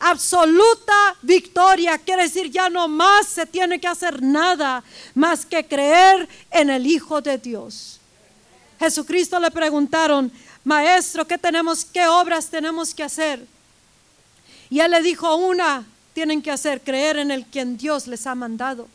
[0.00, 6.28] Absoluta victoria quiere decir ya no más se tiene que hacer nada más que creer
[6.50, 8.00] en el Hijo de Dios.
[8.78, 10.30] Jesucristo le preguntaron,
[10.62, 13.46] maestro, ¿qué tenemos, qué obras tenemos que hacer?
[14.68, 18.34] Y él le dijo, una tienen que hacer, creer en el quien Dios les ha
[18.34, 18.88] mandado.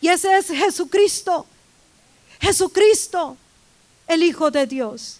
[0.00, 1.46] Y ese es Jesucristo.
[2.40, 3.36] Jesucristo
[4.06, 5.18] el Hijo de Dios.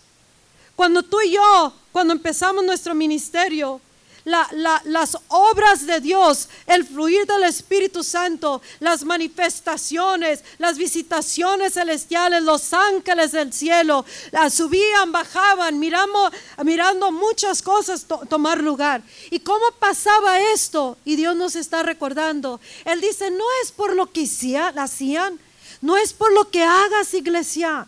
[0.75, 3.81] Cuando tú y yo, cuando empezamos nuestro ministerio,
[4.27, 12.75] las obras de Dios, el fluir del Espíritu Santo, las manifestaciones, las visitaciones celestiales, los
[12.75, 14.05] ángeles del cielo,
[14.51, 16.33] subían, bajaban, miramos,
[16.65, 19.01] mirando muchas cosas tomar lugar.
[19.31, 20.99] ¿Y cómo pasaba esto?
[21.05, 22.61] Y Dios nos está recordando.
[22.85, 24.29] Él dice, no es por lo que
[24.77, 25.39] hacían,
[25.81, 27.87] no es por lo que hagas iglesia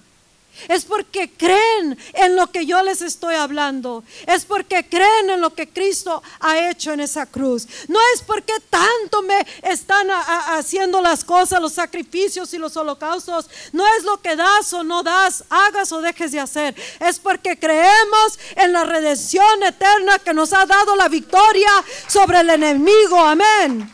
[0.67, 4.03] es porque creen en lo que yo les estoy hablando.
[4.27, 7.67] Es porque creen en lo que Cristo ha hecho en esa cruz.
[7.89, 13.49] No es porque tanto me están haciendo las cosas, los sacrificios y los holocaustos.
[13.73, 16.75] No es lo que das o no das, hagas o dejes de hacer.
[17.01, 21.71] Es porque creemos en la redención eterna que nos ha dado la victoria
[22.07, 23.19] sobre el enemigo.
[23.21, 23.91] Amén.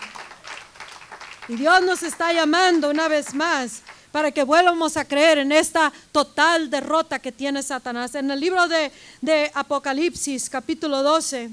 [1.48, 3.83] Y Dios nos está llamando una vez más
[4.14, 8.14] para que vuelvamos a creer en esta total derrota que tiene Satanás.
[8.14, 11.50] En el libro de, Apocalipsis, capítulo 12,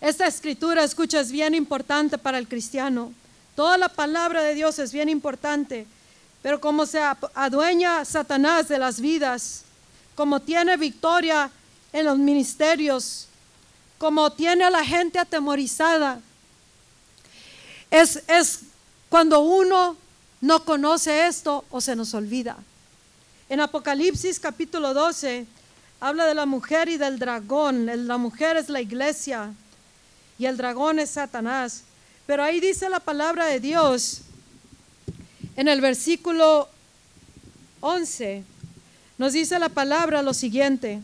[0.00, 3.12] esta escritura, escucha, es bien importante para el cristiano.
[3.56, 5.88] Toda la palabra de Dios es bien importante,
[6.40, 7.00] pero como se
[7.34, 9.64] adueña Satanás de las vidas,
[10.14, 11.50] como tiene victoria
[11.92, 13.26] en los ministerios,
[13.98, 16.20] como tiene a la gente atemorizada,
[17.90, 18.60] es, es
[19.08, 19.96] cuando uno
[20.40, 22.56] no conoce esto o se nos olvida.
[23.48, 25.46] En Apocalipsis capítulo 12
[26.00, 28.06] habla de la mujer y del dragón.
[28.06, 29.52] La mujer es la iglesia
[30.38, 31.82] y el dragón es Satanás.
[32.26, 34.22] Pero ahí dice la palabra de Dios
[35.56, 36.68] en el versículo
[37.80, 38.44] 11.
[39.18, 41.02] Nos dice la palabra lo siguiente.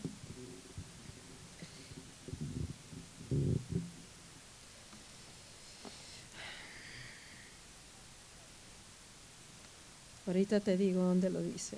[10.27, 11.77] Ahorita te digo dónde lo dice.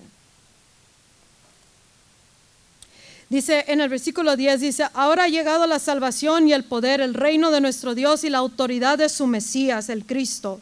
[3.30, 7.14] Dice en el versículo 10, dice, ahora ha llegado la salvación y el poder, el
[7.14, 10.60] reino de nuestro Dios y la autoridad de su Mesías, el Cristo.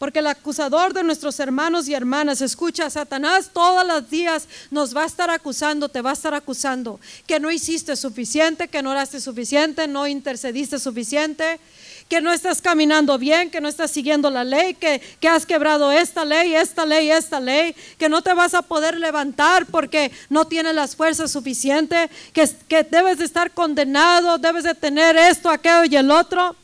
[0.00, 5.04] Porque el acusador de nuestros hermanos y hermanas, escucha, Satanás todos los días nos va
[5.04, 9.20] a estar acusando, te va a estar acusando, que no hiciste suficiente, que no oraste
[9.20, 11.60] suficiente, no intercediste suficiente,
[12.08, 16.24] que no estás caminando bien, que no estás siguiendo la ley, que, has quebrado esta
[16.24, 20.74] ley, esta ley, esta ley, que no te vas a poder levantar porque no tienes
[20.74, 25.96] las fuerzas suficientes, que, que debes de estar condenado, debes de tener esto, aquello y
[25.96, 26.56] el otro.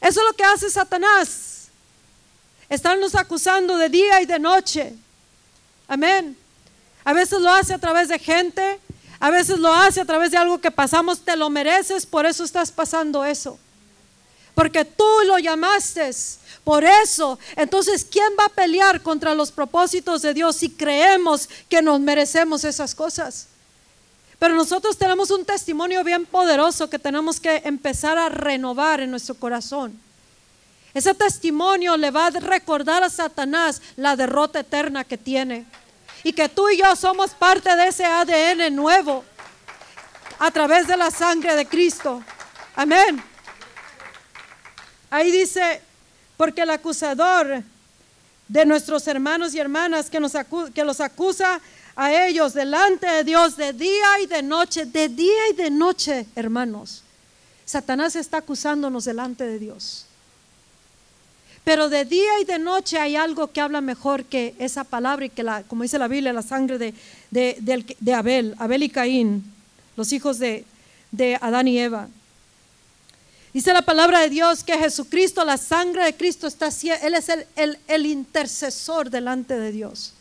[0.00, 1.68] Eso es lo que hace Satanás.
[2.68, 4.94] Estarnos acusando de día y de noche.
[5.86, 6.36] Amén.
[7.04, 8.80] A veces lo hace a través de gente,
[9.20, 12.42] a veces lo hace a través de algo que pasamos, te lo mereces, por eso
[12.42, 13.58] estás pasando eso
[14.54, 16.10] porque tú lo llamaste.
[16.64, 21.82] Por eso, entonces, ¿quién va a pelear contra los propósitos de Dios si creemos que
[21.82, 23.48] nos merecemos esas cosas?
[24.38, 29.34] Pero nosotros tenemos un testimonio bien poderoso que tenemos que empezar a renovar en nuestro
[29.34, 29.98] corazón.
[30.94, 35.64] Ese testimonio le va a recordar a Satanás la derrota eterna que tiene.
[36.24, 39.24] Y que tú y yo somos parte de ese ADN nuevo
[40.38, 42.22] a través de la sangre de Cristo.
[42.76, 43.31] Amén.
[45.12, 45.82] Ahí dice,
[46.38, 47.62] porque el acusador
[48.48, 50.32] de nuestros hermanos y hermanas que, nos
[50.74, 51.60] que los acusa
[51.94, 56.26] a ellos delante de Dios de día y de noche, de día y de noche,
[56.34, 57.02] hermanos.
[57.66, 60.06] Satanás está acusándonos delante de Dios.
[61.62, 65.28] Pero de día y de noche hay algo que habla mejor que esa palabra y
[65.28, 66.94] que, la, como dice la Biblia, la sangre de,
[67.30, 69.44] de, Abel, Abel y Caín,
[69.94, 70.64] los hijos de,
[71.42, 72.08] Adán y Eva.
[73.52, 76.68] Dice la palabra de Dios que Jesucristo, la sangre de Cristo está,
[77.02, 80.14] Él es el, el intercesor delante de Dios.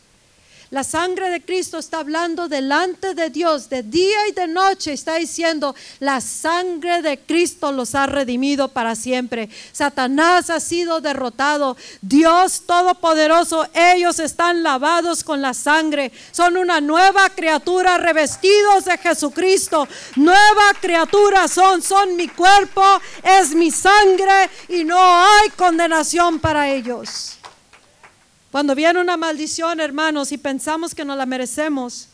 [0.72, 4.94] La sangre de Cristo está hablando delante de Dios de día y de noche.
[4.94, 9.50] Está diciendo, la sangre de Cristo los ha redimido para siempre.
[9.74, 11.76] Satanás ha sido derrotado.
[12.02, 16.10] Dios Todopoderoso, ellos están lavados con la sangre.
[16.32, 19.90] Son una nueva criatura revestidos de Jesucristo.
[20.16, 22.82] Nueva criatura son, son mi cuerpo,
[23.22, 27.41] es mi sangre y no hay condenación para ellos.
[28.52, 32.10] Cuando viene una maldición, hermanos, y pensamos que no la merecemos,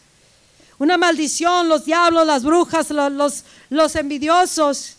[0.77, 4.97] una maldición, los diablos, las brujas, los, los, envidiosos,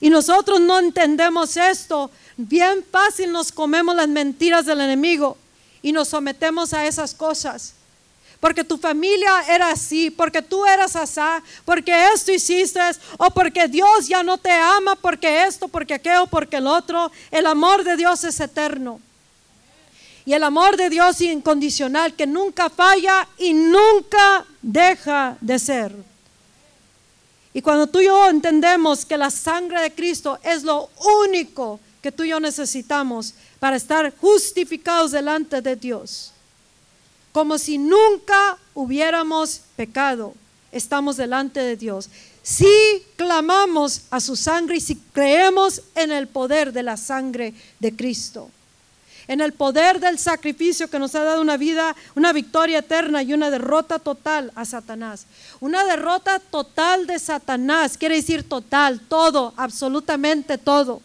[0.00, 5.36] y nosotros no entendemos esto, bien fácil nos comemos las mentiras del enemigo
[5.82, 7.74] y nos sometemos a esas cosas.
[8.38, 12.78] Porque tu familia era así, porque tú eras asá, porque esto hiciste,
[13.16, 17.10] o porque Dios ya no te ama, porque esto, porque aquello, porque el otro.
[17.32, 19.00] El amor de Dios es eterno.
[20.28, 25.96] Y el amor de Dios incondicional que nunca falla y nunca deja de ser.
[27.54, 30.90] Y cuando tú y yo entendemos que la sangre de Cristo es lo
[31.24, 36.32] único que tú y yo necesitamos para estar justificados delante de Dios,
[37.32, 40.34] como si nunca hubiéramos pecado,
[40.70, 42.10] estamos delante de Dios.
[42.42, 42.68] Si
[43.16, 48.50] clamamos a su sangre y si creemos en el poder de la sangre de Cristo
[49.28, 53.34] en el poder del sacrificio que nos ha dado una vida, una victoria eterna y
[53.34, 55.26] una derrota total a Satanás.
[55.60, 61.02] Una derrota total de Satanás, quiere decir total, todo, absolutamente todo.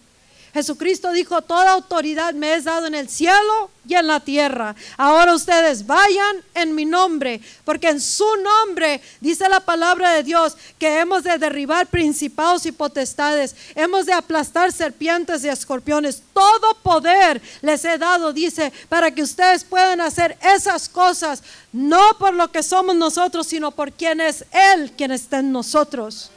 [0.54, 4.76] Jesucristo dijo, toda autoridad me es dado en el cielo y en la tierra.
[4.98, 10.56] Ahora ustedes vayan en mi nombre, porque en su nombre dice la palabra de Dios
[10.78, 16.22] que hemos de derribar principados y potestades, hemos de aplastar serpientes y escorpiones.
[16.34, 21.42] Todo poder les he dado, dice, para que ustedes puedan hacer esas cosas,
[21.72, 26.30] no por lo que somos nosotros, sino por quien es Él quien está en nosotros.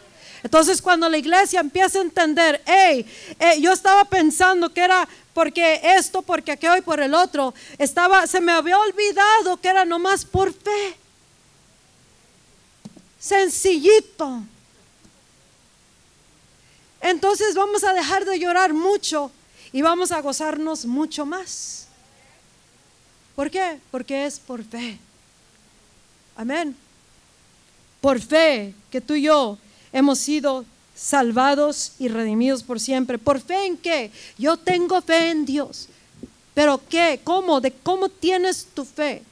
[0.46, 3.04] Entonces cuando la iglesia empieza a entender, hey,
[3.40, 8.28] eh, yo estaba pensando que era porque esto, porque aquello y por el otro, estaba,
[8.28, 10.96] se me había olvidado que era nomás por fe.
[13.18, 14.44] Sencillito.
[17.00, 19.32] Entonces vamos a dejar de llorar mucho
[19.72, 21.88] y vamos a gozarnos mucho más.
[23.34, 23.80] ¿Por qué?
[23.90, 24.96] Porque es por fe.
[26.36, 26.76] Amén.
[28.00, 29.58] Por fe que tú y yo
[29.96, 33.16] hemos sido salvados y redimidos por siempre.
[33.16, 34.12] ¿Por fe en qué?
[34.36, 35.88] Yo tengo fe en Dios.
[36.52, 37.20] ¿Pero qué?
[37.24, 37.62] ¿Cómo?
[37.62, 39.22] ¿De cómo tienes tu fe?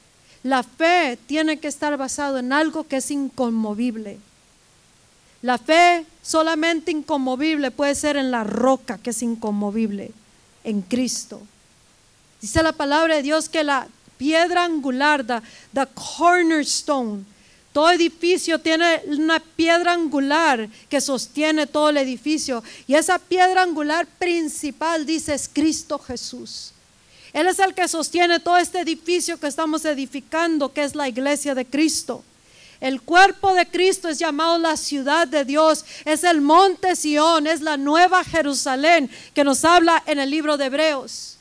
[0.43, 4.19] La fe tiene que estar basado en algo que es inconmovible.
[5.43, 10.13] La fe solamente inconmovible puede ser en la roca que es inconmovible,
[10.65, 11.43] en Cristo.
[12.41, 13.87] Dice la palabra de Dios que la
[14.17, 15.87] piedra angular, the
[16.17, 17.27] cornerstone,
[17.75, 22.63] todo edificio tiene una piedra angular que sostiene todo el edificio.
[22.87, 26.71] Y esa piedra angular principal, dice, es Cristo Jesús.
[27.33, 31.57] Él es el que sostiene todo este edificio que estamos edificando, que es la iglesia
[31.57, 32.23] de Cristo.
[32.81, 37.61] El cuerpo de Cristo es llamado la ciudad de Dios, es el monte Sión, es
[37.61, 41.34] la nueva Jerusalén que nos habla en el libro de Hebreos.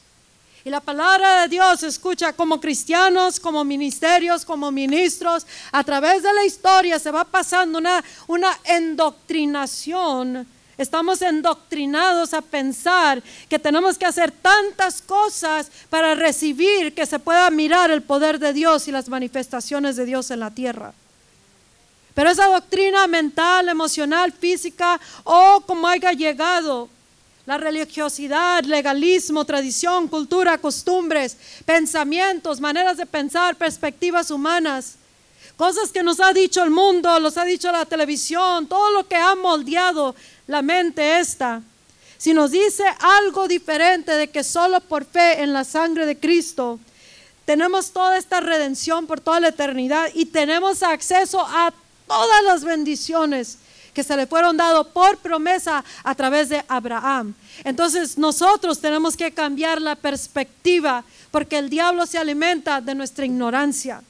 [0.65, 5.45] Y la palabra de Dios escucha como cristianos, como ministerios, como ministros.
[5.73, 10.47] A través de la historia se va pasando una, una endoctrinación.
[10.77, 17.49] Estamos endoctrinados a pensar que tenemos que hacer tantas cosas para recibir que se pueda
[17.49, 20.93] mirar el poder de Dios y las manifestaciones de Dios en la tierra.
[22.13, 26.87] Pero esa doctrina mental, emocional, física o como haya llegado
[27.45, 34.95] la religiosidad, legalismo, tradición, cultura, costumbres, pensamientos, maneras de pensar, perspectivas humanas,
[35.57, 39.17] cosas que nos ha dicho el mundo, los ha dicho la televisión, todo lo que
[39.17, 40.15] ha moldeado
[40.47, 41.61] la mente esta.
[42.17, 46.79] Si nos dice algo diferente de que solo por fe en la sangre de Cristo
[47.43, 51.73] tenemos toda esta redención por toda la eternidad y tenemos acceso a
[52.07, 53.57] todas las bendiciones
[53.93, 57.33] que se le fueron dados por promesa a través de Abraham.
[57.63, 64.01] Entonces nosotros tenemos que cambiar la perspectiva porque el diablo se alimenta de nuestra ignorancia.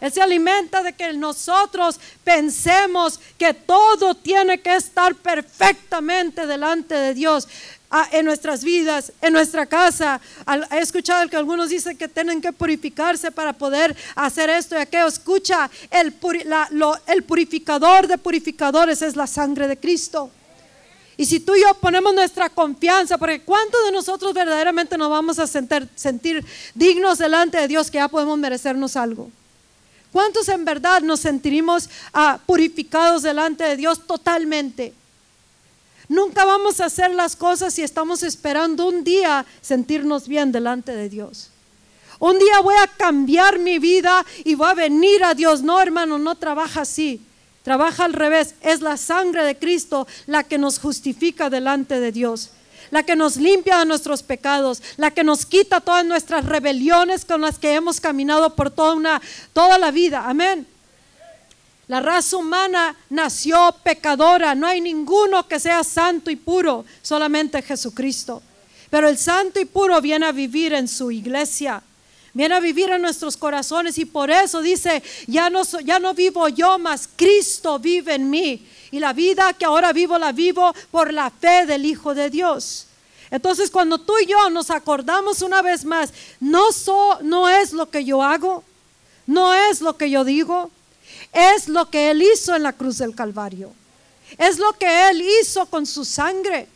[0.00, 7.14] Él se alimenta de que nosotros pensemos que todo tiene que estar perfectamente delante de
[7.14, 7.46] Dios
[8.12, 10.20] en nuestras vidas, en nuestra casa.
[10.70, 15.06] He escuchado que algunos dicen que tienen que purificarse para poder hacer esto y aquello.
[15.06, 16.14] Escucha, el,
[17.06, 20.30] el purificador de purificadores es la sangre de Cristo.
[21.16, 25.38] Y si tú y yo ponemos nuestra confianza, porque ¿cuántos de nosotros verdaderamente nos vamos
[25.38, 26.42] a sentir, sentir
[26.74, 29.30] dignos delante de Dios que ya podemos merecernos algo?
[30.12, 34.94] ¿Cuántos en verdad nos sentiremos ah, purificados delante de Dios totalmente?
[36.10, 41.08] Nunca vamos a hacer las cosas si estamos esperando un día sentirnos bien delante de
[41.08, 41.50] Dios.
[42.18, 45.62] Un día voy a cambiar mi vida y voy a venir a Dios.
[45.62, 47.22] No, hermano, no trabaja así.
[47.62, 48.56] Trabaja al revés.
[48.60, 52.50] Es la sangre de Cristo la que nos justifica delante de Dios
[52.90, 57.40] la que nos limpia de nuestros pecados, la que nos quita todas nuestras rebeliones con
[57.40, 60.24] las que hemos caminado por toda, una, toda la vida.
[60.26, 60.66] Amén.
[61.90, 68.40] La raza humana nació pecadora, no hay ninguno que sea santo y puro, solamente Jesucristo.
[68.88, 71.82] Pero el santo y puro viene a vivir en su iglesia,
[72.32, 76.46] viene a vivir en nuestros corazones y por eso dice, ya no, ya no vivo
[76.46, 78.64] yo, mas Cristo vive en mí.
[78.92, 82.86] Y la vida que ahora vivo la vivo por la fe del Hijo de Dios.
[83.32, 87.90] Entonces cuando tú y yo nos acordamos una vez más, no, so, no es lo
[87.90, 88.62] que yo hago,
[89.26, 90.70] no es lo que yo digo,
[91.32, 93.72] es lo que Él hizo en la cruz del Calvario.
[94.38, 96.68] Es lo que Él hizo con su sangre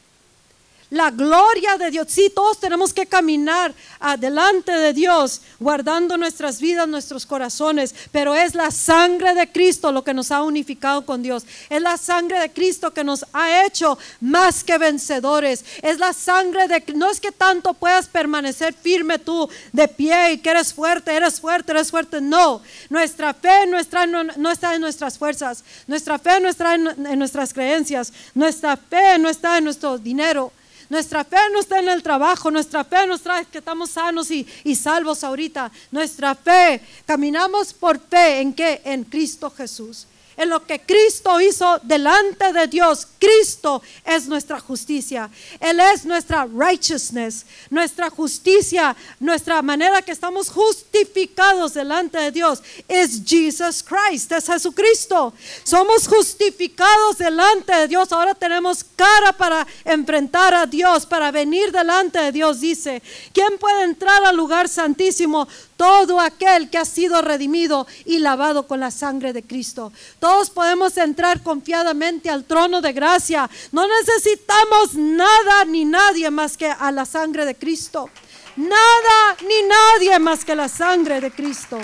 [0.90, 2.06] la gloria de Dios.
[2.10, 8.54] Sí, todos tenemos que caminar adelante de Dios, guardando nuestras vidas, nuestros corazones, pero es
[8.54, 11.44] la sangre de Cristo lo que nos ha unificado con Dios.
[11.70, 15.64] Es la sangre de Cristo que nos ha hecho más que vencedores.
[15.82, 20.38] Es la sangre de no es que tanto puedas permanecer firme tú de pie y
[20.38, 22.20] que eres fuerte, eres fuerte, eres fuerte.
[22.20, 22.60] No,
[22.90, 27.52] nuestra fe no está, no, está en nuestras fuerzas, nuestra fe no está en nuestras
[27.52, 30.52] creencias, nuestra fe no está en nuestro dinero.
[30.88, 34.46] Nuestra fe no está en el trabajo, nuestra fe no está que estamos sanos y,
[34.64, 35.70] y salvos ahorita.
[35.90, 38.80] Nuestra fe, caminamos por fe en qué?
[38.84, 40.06] En Cristo Jesús
[40.36, 43.06] en lo que Cristo hizo delante de Dios.
[43.18, 45.30] Cristo es nuestra justicia.
[45.60, 52.62] Él es nuestra righteousness, nuestra justicia, nuestra manera que estamos justificados delante de Dios.
[52.88, 55.32] Es Jesus Christ, es Jesucristo.
[55.62, 58.12] Somos justificados delante de Dios.
[58.12, 62.60] Ahora tenemos cara para enfrentar a Dios, para venir delante de Dios.
[62.60, 65.48] Dice, ¿quién puede entrar al lugar santísimo?
[65.76, 69.92] Todo aquel que ha sido redimido y lavado con la sangre de Cristo.
[70.18, 73.48] Todos podemos entrar confiadamente al trono de gracia.
[73.72, 78.10] No necesitamos nada ni nadie más que a la sangre de Cristo.
[78.56, 81.78] Nada ni nadie más que la sangre de Cristo.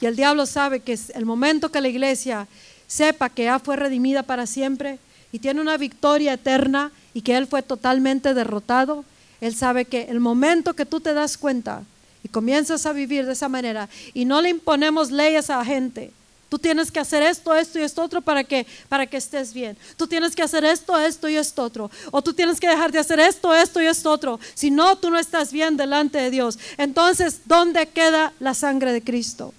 [0.00, 2.48] Y el diablo sabe que es el momento que la iglesia
[2.86, 4.98] sepa que ya fue redimida para siempre
[5.30, 9.04] y tiene una victoria eterna y que Él fue totalmente derrotado,
[9.40, 11.82] él sabe que el momento que tú te das cuenta
[12.22, 16.12] y comienzas a vivir de esa manera y no le imponemos leyes a la gente,
[16.50, 19.78] Tú tienes que hacer esto, esto y esto otro para que, para que estés bien.
[19.96, 21.92] Tú tienes que hacer esto, esto y esto otro.
[22.10, 24.40] O tú tienes que dejar de hacer esto, esto y esto otro.
[24.54, 26.58] Si no, tú no estás bien delante de Dios.
[26.76, 29.54] Entonces, ¿dónde queda la sangre de Cristo?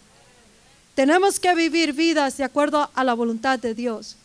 [0.94, 4.18] Tenemos que vivir vidas de acuerdo a la voluntad de Dios.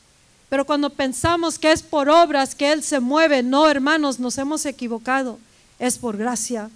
[0.48, 4.66] Pero cuando pensamos que es por obras que Él se mueve, no, hermanos, nos hemos
[4.66, 5.38] equivocado
[5.78, 6.70] es por gracia.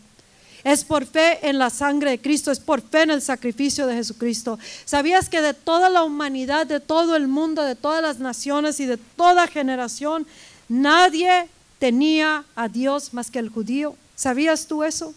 [0.62, 3.94] Es por fe en la sangre de Cristo, es por fe en el sacrificio de
[3.94, 4.59] Jesucristo.
[4.84, 8.86] ¿Sabías que de toda la humanidad, de todo el mundo, de todas las naciones y
[8.86, 10.26] de toda generación,
[10.68, 11.48] nadie
[11.78, 13.96] tenía a Dios más que el judío?
[14.16, 15.14] ¿Sabías tú eso?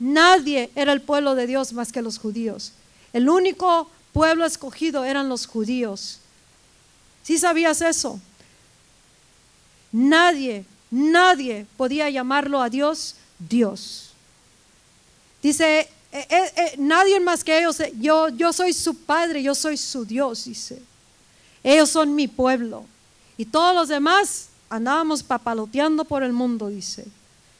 [0.00, 2.72] Nadie era el pueblo de Dios más que los judíos.
[3.12, 6.18] El único pueblo escogido eran los judíos.
[7.22, 8.20] ¿Sí sabías eso?
[9.92, 10.64] Nadie
[10.94, 14.10] Nadie podía llamarlo a Dios Dios.
[15.42, 19.76] Dice, eh, eh, eh, nadie más que ellos, yo, yo soy su padre, yo soy
[19.76, 20.80] su Dios, dice.
[21.64, 22.84] Ellos son mi pueblo.
[23.36, 27.04] Y todos los demás andábamos papaloteando por el mundo, dice.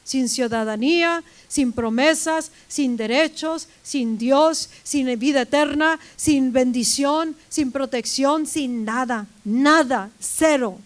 [0.04, 8.46] Sin ciudadanía, sin promesas, sin derechos, sin Dios, sin vida eterna, sin bendición, sin protección,
[8.46, 10.78] sin nada, nada, cero.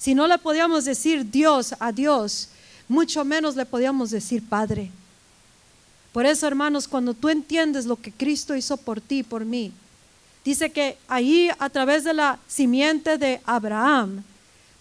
[0.00, 2.48] Si no le podíamos decir Dios a Dios,
[2.88, 4.90] mucho menos le podíamos decir Padre.
[6.10, 9.72] Por eso, hermanos, cuando tú entiendes lo que Cristo hizo por ti, por mí,
[10.42, 14.24] dice que ahí a través de la simiente de Abraham,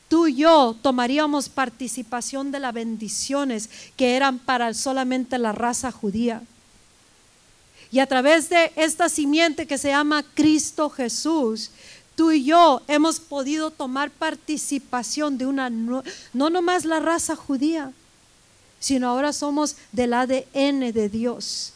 [0.07, 6.41] tú y yo tomaríamos participación de las bendiciones que eran para solamente la raza judía.
[7.91, 11.71] Y a través de esta simiente que se llama Cristo Jesús,
[12.19, 16.03] tú y yo hemos podido tomar participación de una, no,
[16.33, 17.93] no nomás la raza judía,
[18.77, 21.71] sino ahora somos del ADN de Dios,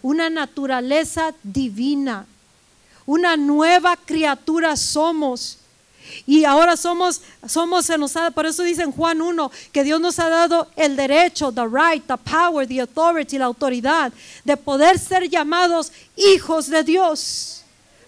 [0.00, 2.24] una naturaleza divina,
[3.04, 5.58] una nueva criatura somos.
[6.24, 10.00] Y ahora somos, somos, se nos ha, por eso dice en Juan 1 que Dios
[10.00, 14.14] nos ha dado el derecho, the right, the power, the authority, la autoridad
[14.44, 17.63] de poder ser llamados hijos de Dios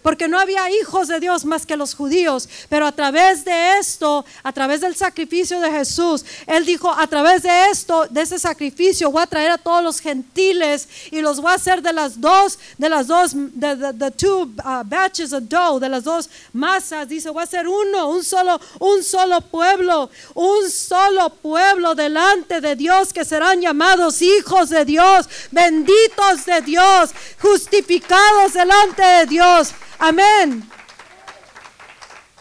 [0.06, 4.24] porque no había hijos de Dios más que los judíos, pero a través de esto,
[4.44, 9.10] a través del sacrificio de Jesús, Él dijo, a través de esto, de ese sacrificio,
[9.10, 12.56] voy a traer a todos los gentiles y los voy a hacer de las dos,
[12.78, 17.28] de las dos, de the, two uh, batches of dough, de las dos masas, dice,
[17.30, 23.12] voy a ser uno, un solo, un solo pueblo, un solo pueblo delante de Dios
[23.12, 29.74] que serán llamados hijos de Dios, benditos de Dios, justificados delante de Dios.
[29.98, 30.68] Amén.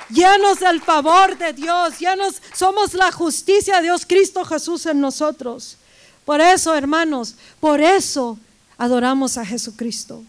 [0.10, 5.78] Llenos del favor de Dios, llenos, somos la justicia de Dios, Cristo Jesús en nosotros.
[6.26, 8.38] Por eso, hermanos, por eso
[8.78, 10.24] adoramos a Jesucristo.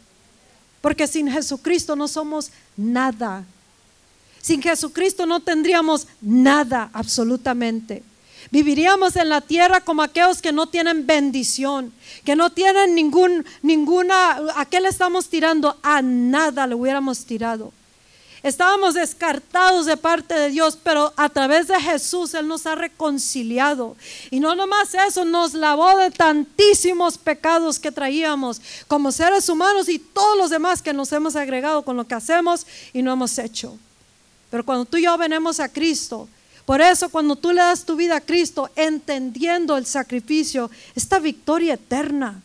[0.80, 3.44] Porque sin Jesucristo no somos nada.
[4.40, 8.02] Sin Jesucristo no tendríamos nada absolutamente.
[8.50, 11.92] Viviríamos en la tierra como aquellos que no tienen bendición,
[12.24, 15.76] que no tienen ningún, ninguna, ¿a qué le estamos tirando?
[15.82, 17.72] A nada le hubiéramos tirado.
[18.46, 23.96] Estábamos descartados de parte de Dios, pero a través de Jesús Él nos ha reconciliado.
[24.30, 29.98] Y no nomás eso, nos lavó de tantísimos pecados que traíamos como seres humanos y
[29.98, 33.76] todos los demás que nos hemos agregado con lo que hacemos y no hemos hecho.
[34.48, 36.28] Pero cuando tú y yo venimos a Cristo,
[36.66, 41.74] por eso cuando tú le das tu vida a Cristo, entendiendo el sacrificio, esta victoria
[41.74, 42.42] eterna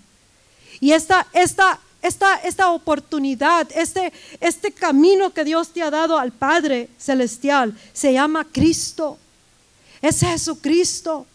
[0.79, 6.31] y esta, esta, esta, esta oportunidad, este, este camino que Dios te ha dado al
[6.31, 9.17] Padre Celestial, se llama Cristo.
[10.03, 11.25] Es Jesucristo.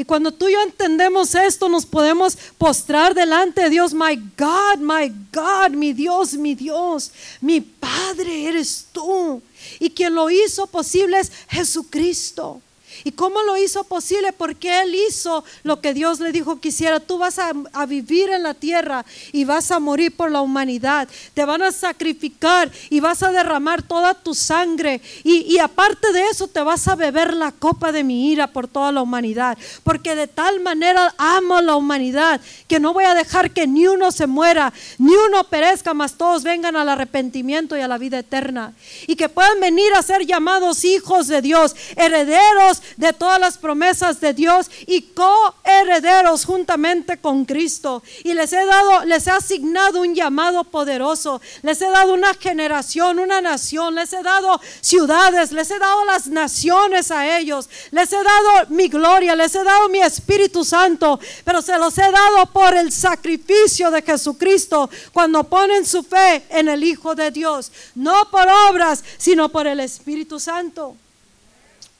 [0.00, 3.92] Y cuando tú y yo entendemos esto, nos podemos postrar delante de Dios.
[3.92, 9.42] My God, my God, mi Dios, mi Dios, mi Padre eres tú.
[9.78, 12.62] Y quien lo hizo posible es Jesucristo.
[13.04, 14.32] ¿Y cómo lo hizo posible?
[14.32, 17.00] Porque Él hizo lo que Dios le dijo que hiciera.
[17.00, 17.52] Tú vas a,
[17.86, 21.08] vivir en la tierra y vas a morir por la humanidad.
[21.34, 25.00] Te van a sacrificar y vas a derramar toda tu sangre.
[25.24, 28.92] Y, aparte de eso, te vas a beber la copa de mi ira por toda
[28.92, 29.56] la humanidad.
[29.82, 33.86] Porque de tal manera amo a la humanidad que no voy a dejar que ni
[33.86, 38.18] uno se muera, ni uno perezca, mas todos vengan al arrepentimiento y a la vida
[38.18, 38.74] eterna.
[39.06, 44.20] Y que puedan venir a ser llamados hijos de Dios, herederos de todas las promesas
[44.20, 48.02] de Dios y coherederos juntamente con Cristo.
[48.24, 51.40] Y les he dado, les he asignado un llamado poderoso.
[51.62, 53.94] Les he dado una generación, una nación.
[53.94, 55.52] Les he dado ciudades.
[55.52, 57.68] Les he dado las naciones a ellos.
[57.90, 59.34] Les he dado mi gloria.
[59.34, 61.18] Les he dado mi Espíritu Santo.
[61.44, 66.68] Pero se los he dado por el sacrificio de Jesucristo cuando ponen su fe en
[66.68, 67.72] el Hijo de Dios.
[67.94, 70.96] No por obras, sino por el Espíritu Santo.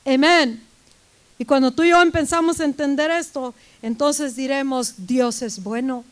[0.05, 0.70] Amén.
[1.41, 6.05] Y cuando tú y yo empezamos a entender esto, entonces diremos, Dios es bueno.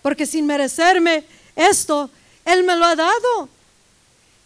[0.00, 2.08] Porque sin merecerme esto,
[2.46, 3.50] Él me lo ha dado.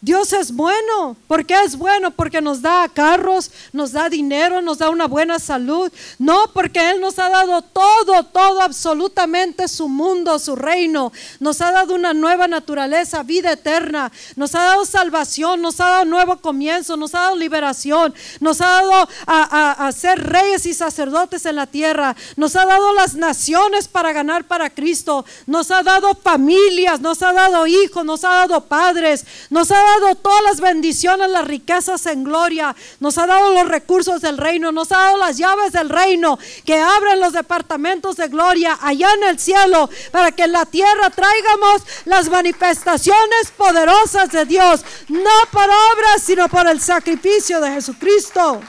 [0.03, 1.15] Dios es bueno.
[1.29, 2.11] ¿Por qué es bueno?
[2.11, 5.89] Porque nos da carros, nos da dinero, nos da una buena salud.
[6.19, 11.13] No, porque Él nos ha dado todo, todo, absolutamente su mundo, su reino.
[11.39, 14.11] Nos ha dado una nueva naturaleza, vida eterna.
[14.35, 18.13] Nos ha dado salvación, nos ha dado nuevo comienzo, nos ha dado liberación.
[18.41, 22.13] Nos ha dado a, a ser reyes y sacerdotes en la tierra.
[22.35, 25.23] Nos ha dado las naciones para ganar para Cristo.
[25.47, 29.92] Nos ha dado familias, nos ha dado hijos, nos ha dado padres, nos ha dado
[29.99, 34.71] dado todas las bendiciones, las riquezas en gloria, nos ha dado los recursos del reino,
[34.71, 39.23] nos ha dado las llaves del reino que abren los departamentos de gloria allá en
[39.23, 45.65] el cielo para que en la tierra traigamos las manifestaciones poderosas de Dios, no por
[45.65, 48.61] obras, sino por el sacrificio de Jesucristo.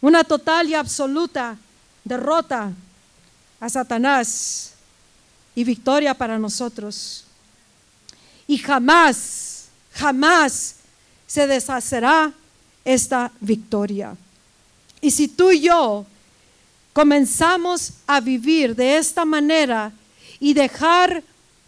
[0.00, 1.56] Una total y absoluta
[2.04, 2.70] derrota
[3.60, 4.72] a Satanás
[5.54, 7.23] y victoria para nosotros
[8.46, 10.76] y jamás, jamás
[11.26, 12.32] se deshacerá
[12.84, 14.16] esta victoria.
[15.00, 16.06] Y si tú y yo
[16.92, 19.92] comenzamos a vivir de esta manera
[20.38, 21.22] y dejar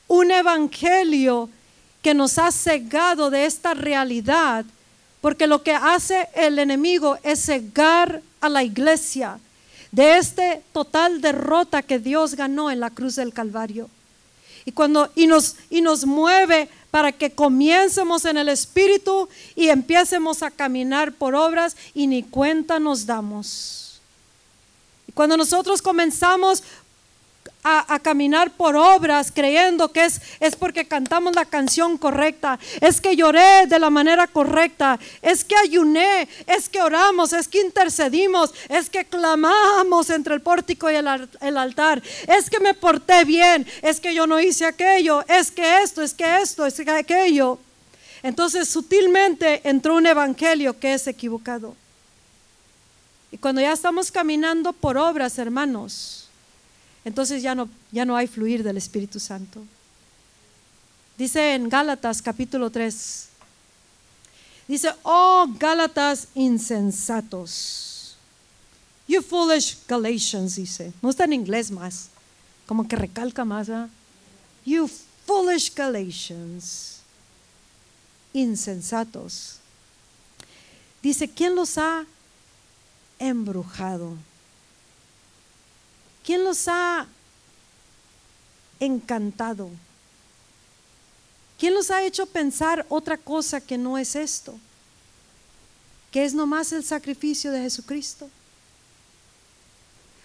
[0.08, 1.50] un evangelio
[2.02, 4.64] que nos ha cegado de esta realidad,
[5.26, 9.40] Porque lo que hace el enemigo es cegar a la iglesia
[9.90, 13.90] de este total derrota que Dios ganó en la cruz del Calvario.
[14.66, 20.42] Y cuando y nos y nos mueve para que comiencemos en el espíritu y empiecemos
[20.42, 24.00] a caminar por obras y ni cuenta nos damos.
[25.06, 26.62] Y cuando nosotros comenzamos
[27.68, 33.16] a, caminar por obras creyendo que es, es porque cantamos la canción correcta, es que
[33.16, 38.88] lloré de la manera correcta, es que ayuné, es que oramos, es que intercedimos, es
[38.88, 43.98] que clamamos entre el pórtico y el, el altar, es que me porté bien, es
[43.98, 47.58] que yo no hice aquello, es que esto, es que esto, es que aquello.
[48.22, 51.74] Entonces sutilmente entró un evangelio que es equivocado.
[53.32, 56.25] Y cuando ya estamos caminando por obras, hermanos,
[57.06, 59.62] entonces ya no, ya no hay fluir del Espíritu Santo.
[61.16, 63.28] Dice en Gálatas capítulo 3,
[64.66, 68.16] dice, oh Gálatas insensatos,
[69.06, 72.08] you foolish Galatians, dice, no está en inglés más,
[72.66, 73.88] como que recalca más, ¿verdad?
[74.64, 74.90] You
[75.26, 77.02] foolish Galatians,
[78.32, 79.60] insensatos.
[81.00, 82.04] Dice, ¿quién los ha
[83.20, 84.16] embrujado?
[86.26, 87.06] ¿Quién los ha
[88.80, 89.70] encantado?
[91.56, 94.58] ¿Quién los ha hecho pensar otra cosa que no es esto?
[96.10, 98.28] Que es nomás el sacrificio de Jesucristo.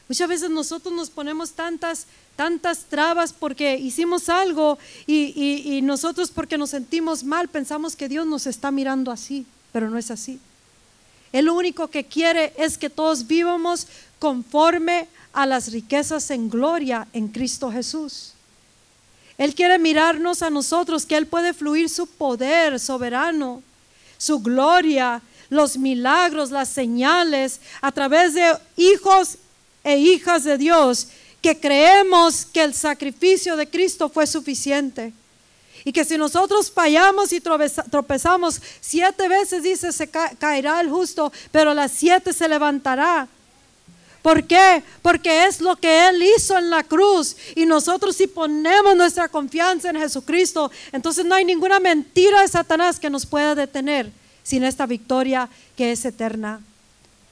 [0.09, 6.71] Muchas veces nosotros nos ponemos tantas, tantas trabas porque hicimos algo y, nosotros porque nos
[6.71, 10.39] sentimos mal pensamos que Dios nos está mirando así, pero no es así.
[11.31, 13.87] Él lo único que quiere es que todos vivamos
[14.19, 18.33] conforme a las riquezas en gloria en Cristo Jesús.
[19.37, 23.63] Él quiere mirarnos a nosotros, que Él puede fluir su poder soberano,
[24.17, 29.37] su gloria, los milagros, las señales, a través de hijos
[29.83, 31.07] e hijas de Dios,
[31.41, 35.11] que creemos que el sacrificio de Cristo fue suficiente.
[35.83, 41.73] Y que si nosotros fallamos y tropezamos siete veces, dice, se caerá el justo, pero
[41.73, 43.27] las siete se levantará.
[44.21, 44.83] ¿Por qué?
[45.01, 47.35] Porque es lo que Él hizo en la cruz.
[47.55, 52.99] Y nosotros si ponemos nuestra confianza en Jesucristo, entonces no hay ninguna mentira de Satanás
[52.99, 54.11] que nos pueda detener
[54.43, 56.61] sin esta victoria que es eterna.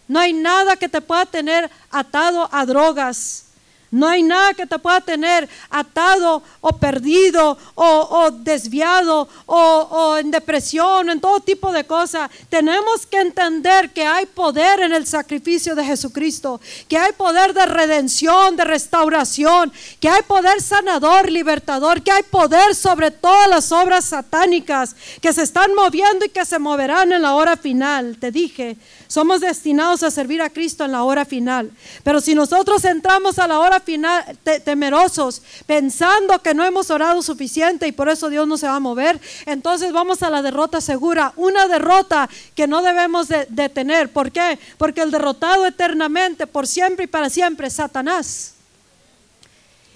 [0.07, 3.45] No hay nada que te pueda tener atado a drogas
[3.91, 10.31] no hay nada que te pueda tener atado o perdido o, desviado o, o, en
[10.31, 12.29] depresión en todo tipo de cosas.
[12.49, 17.65] Tenemos que entender que hay poder en el sacrificio de Jesucristo, que hay poder de
[17.65, 24.05] redención, de restauración, que hay poder sanador, libertador, que hay poder sobre todas las obras
[24.05, 28.17] satánicas que se están moviendo y que se moverán en la hora final.
[28.19, 28.77] Te dije,
[29.10, 31.72] somos destinados a servir a Cristo en la hora final.
[32.03, 34.24] Pero si nosotros entramos a la hora final
[34.64, 38.80] temerosos, pensando que no hemos orado suficiente y por eso Dios no se va a
[38.80, 41.34] mover, entonces vamos a la derrota segura.
[41.38, 44.14] Una derrota que no debemos de, tener.
[44.14, 44.60] ¿Por qué?
[44.78, 48.53] Porque el derrotado eternamente, por siempre y para siempre, es Satanás.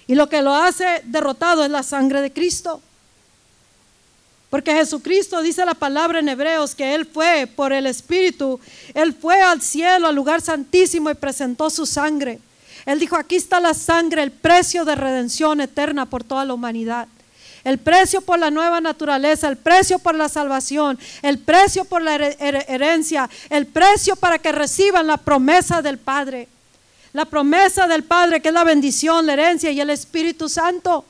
[0.08, 2.82] Y lo que lo hace derrotado es la sangre de Cristo.
[4.54, 8.60] Porque Jesucristo dice la palabra en Hebreos que Él fue por el Espíritu,
[8.94, 12.38] Él fue al cielo, al lugar santísimo y presentó su sangre.
[12.86, 17.08] Él dijo, aquí está la sangre, el precio de redención eterna por toda la humanidad.
[17.64, 22.14] El precio por la nueva naturaleza, el precio por la salvación, el precio por la
[22.14, 26.46] herencia, el precio para que reciban la promesa del Padre.
[27.12, 31.06] La promesa del Padre que es la bendición, la herencia y el Espíritu Santo.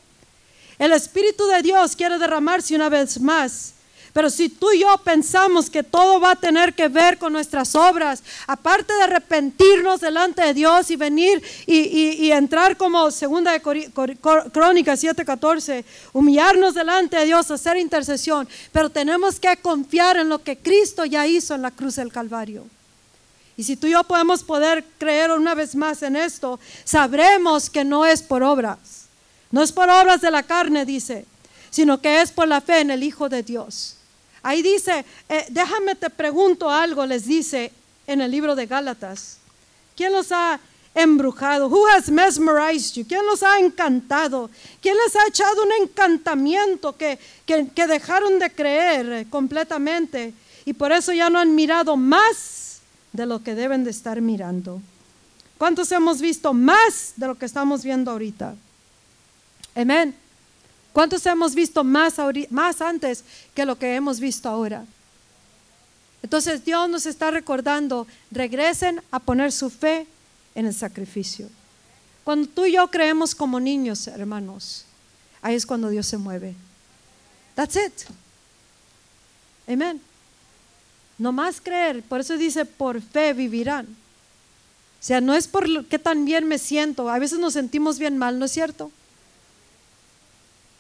[0.79, 3.75] El Espíritu de Dios quiere derramarse una vez más.
[4.15, 7.75] Pero si tú y yo pensamos que todo va a tener que ver con nuestras
[7.75, 15.03] obras, aparte de arrepentirnos delante de Dios y venir y, entrar como segunda de Crónicas
[15.03, 21.05] 7:14, humillarnos delante de Dios, hacer intercesión, pero tenemos que confiar en lo que Cristo
[21.05, 22.65] ya hizo en la cruz del Calvario.
[23.57, 27.85] Y si tú y yo podemos poder creer una vez más en esto, sabremos que
[27.85, 28.94] no es por obras
[29.55, 31.27] no es por obras de la carne, dice,
[31.71, 33.95] sino que es por la fe en el Hijo de Dios.
[34.43, 37.71] Ahí dice, eh, déjame te pregunto algo, les dice
[38.05, 39.37] en el libro de Gálatas.
[39.97, 40.59] ¿Quién los ha
[40.93, 41.69] embrujado?
[41.69, 43.07] Who has mesmerized you?
[43.07, 44.51] ¿Quién los ha encantado?
[44.83, 50.35] ¿Quién les ha echado un encantamiento que, que dejaron de creer completamente?
[50.65, 52.81] Y por eso ya no han mirado más
[53.13, 54.83] de lo que deben de estar mirando.
[55.59, 58.57] ¿Cuántos hemos visto más de lo que estamos viendo ahorita?
[59.75, 60.15] Amén.
[60.93, 62.15] ¿Cuántos hemos visto más,
[62.51, 64.85] más antes que lo que hemos visto ahora?
[66.23, 70.07] Entonces Dios nos está recordando, regresen a poner su fe
[70.55, 71.49] en el sacrificio.
[72.23, 74.85] Cuando tú y yo creemos como niños, hermanos,
[75.43, 76.55] ahí es cuando Dios se mueve.
[77.55, 77.93] That's it.
[79.69, 80.01] Amén.
[81.19, 83.87] No más creer, por eso dice, por fe vivirán.
[83.87, 88.17] O sea, no es por qué tan bien me siento, a veces nos sentimos bien
[88.17, 88.91] mal, ¿no es cierto?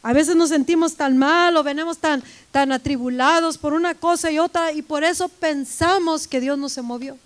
[0.04, 4.38] A veces nos sentimos tan mal o venimos tan, tan atribulados por una cosa y
[4.38, 7.16] otra y por eso pensamos que Dios no se movió.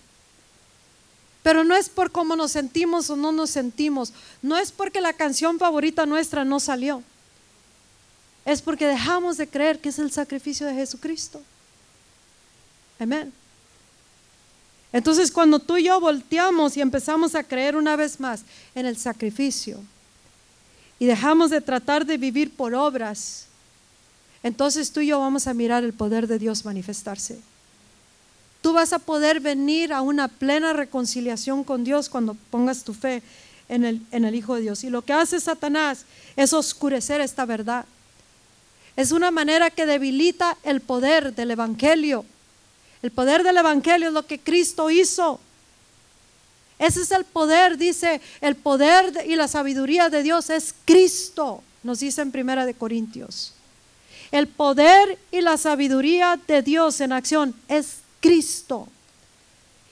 [1.43, 4.13] Pero no es por cómo nos sentimos o no nos sentimos,
[4.43, 7.03] no es porque la canción favorita nuestra no salió,
[8.45, 11.43] es porque dejamos de creer que es el sacrificio de Jesucristo.
[13.01, 13.33] Amén.
[14.93, 18.45] Entonces cuando tú y yo volteamos y empezamos a creer una vez más
[18.77, 19.81] en el sacrificio
[20.99, 23.47] y dejamos de tratar de vivir por obras,
[24.43, 27.39] entonces tú y yo vamos a mirar el poder de Dios manifestarse.
[28.61, 33.23] Tú vas a poder venir a una plena reconciliación con Dios cuando pongas tu fe
[33.69, 34.83] en el, en el Hijo de Dios.
[34.85, 36.05] Y lo que hace Satanás
[36.37, 37.85] es oscurecer esta verdad.
[38.97, 42.25] Es una manera que debilita el poder del Evangelio
[43.03, 45.41] el poder del Evangelio es lo que Cristo hizo.
[46.79, 52.01] Ese es el poder, dice, el poder y la sabiduría de Dios es Cristo, nos
[52.01, 53.55] dice en Primera de Corintios.
[54.31, 58.89] El poder y la sabiduría de Dios en acción es Cristo.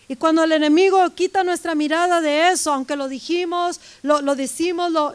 [0.08, 5.12] Y cuando el enemigo quita nuestra mirada de eso, aunque lo dijimos, lo, decimos, lo,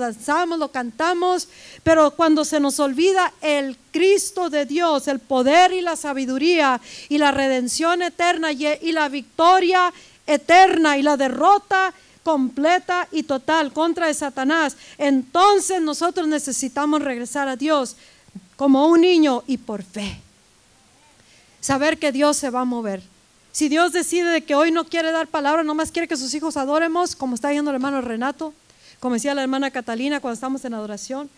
[0.00, 1.46] danzamos, lo cantamos,
[1.84, 7.18] pero cuando se nos olvida el Cristo de Dios, el poder y la sabiduría y
[7.18, 9.92] la redención eterna y, y la victoria
[10.26, 11.92] eterna y la derrota
[12.22, 17.96] completa y total contra Satanás, entonces nosotros necesitamos regresar a Dios
[18.56, 20.20] como un niño y por fe.
[21.60, 23.02] Saber que Dios se va a mover
[23.52, 26.56] si Dios decide de que hoy no quiere dar palabra, nomás quiere que sus hijos
[26.56, 28.54] adoremos, como está diciendo el hermano Renato,
[28.98, 31.28] como decía la hermana Catalina cuando estamos en adoración.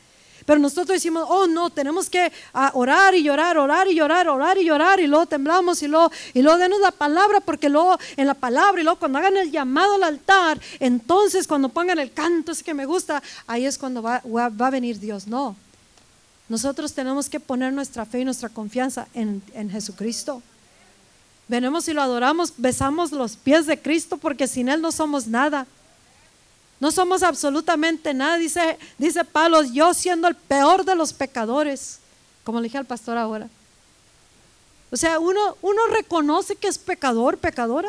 [0.47, 4.59] Pero nosotros decimos, oh no, tenemos que ah, orar y llorar, orar y llorar, orar
[4.59, 8.26] y llorar, y luego temblamos y luego, y luego denos la palabra, porque luego en
[8.26, 12.53] la palabra, y luego cuando hagan el llamado al altar, entonces cuando pongan el canto
[12.53, 15.26] ese que me gusta, ahí es cuando va, va a venir Dios.
[15.26, 15.57] No,
[16.49, 20.42] nosotros tenemos que poner nuestra fe y nuestra confianza en, en Jesucristo.
[21.49, 25.66] Venemos y lo adoramos, besamos los pies de Cristo porque sin Él no somos nada.
[26.85, 31.99] No somos absolutamente nada, dice, dice Pablo, yo siendo el peor de los pecadores,
[32.45, 33.49] como le dije al pastor ahora.
[34.91, 37.89] O sea, uno, uno reconoce que es pecador, pecadora,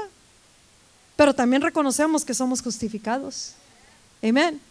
[1.18, 3.56] pero también reconocemos que somos justificados.
[4.24, 4.62] Amén.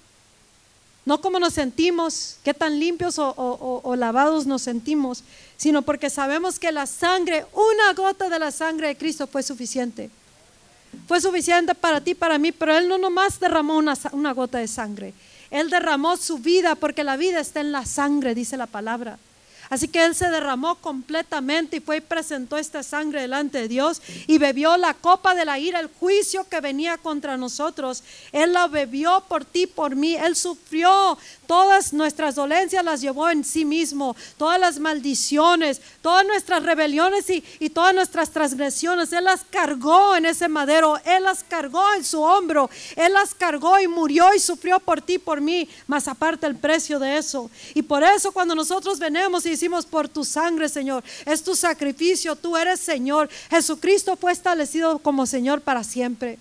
[1.05, 5.23] No como nos sentimos, qué tan limpios o, lavados nos sentimos,
[5.59, 10.09] sino porque sabemos que la sangre, una gota de la sangre de Cristo fue suficiente.
[11.07, 14.69] Fue suficiente para ti, para mí, pero Él no nomás derramó una, una gota de
[14.69, 15.15] sangre.
[15.51, 19.19] Él derramó su vida porque la vida está en la sangre, dice la palabra.
[19.75, 24.01] Así que Él se derramó completamente y fue y presentó esta sangre delante de Dios
[24.29, 28.05] y bebió la copa de la ira, el juicio que venía contra nosotros.
[28.31, 30.15] Él la bebió por ti, por mí.
[30.15, 31.19] Él sufrió
[31.49, 34.15] todas nuestras dolencias, las llevó en sí mismo.
[34.37, 39.13] Todas las maldiciones, todas nuestras rebeliones y, todas nuestras transgresiones.
[39.13, 41.01] Él las cargó en ese madero.
[41.05, 42.71] Él las cargó en su hombro.
[42.95, 45.69] Él las cargó y murió y sufrió por ti, por mí.
[45.89, 47.51] Más aparte el precio de eso.
[47.75, 51.03] Y por eso cuando nosotros venemos y decimos por tu sangre, Señor.
[51.27, 53.29] Es tu sacrificio, tú eres Señor.
[53.51, 56.39] Jesucristo fue establecido como Señor para siempre.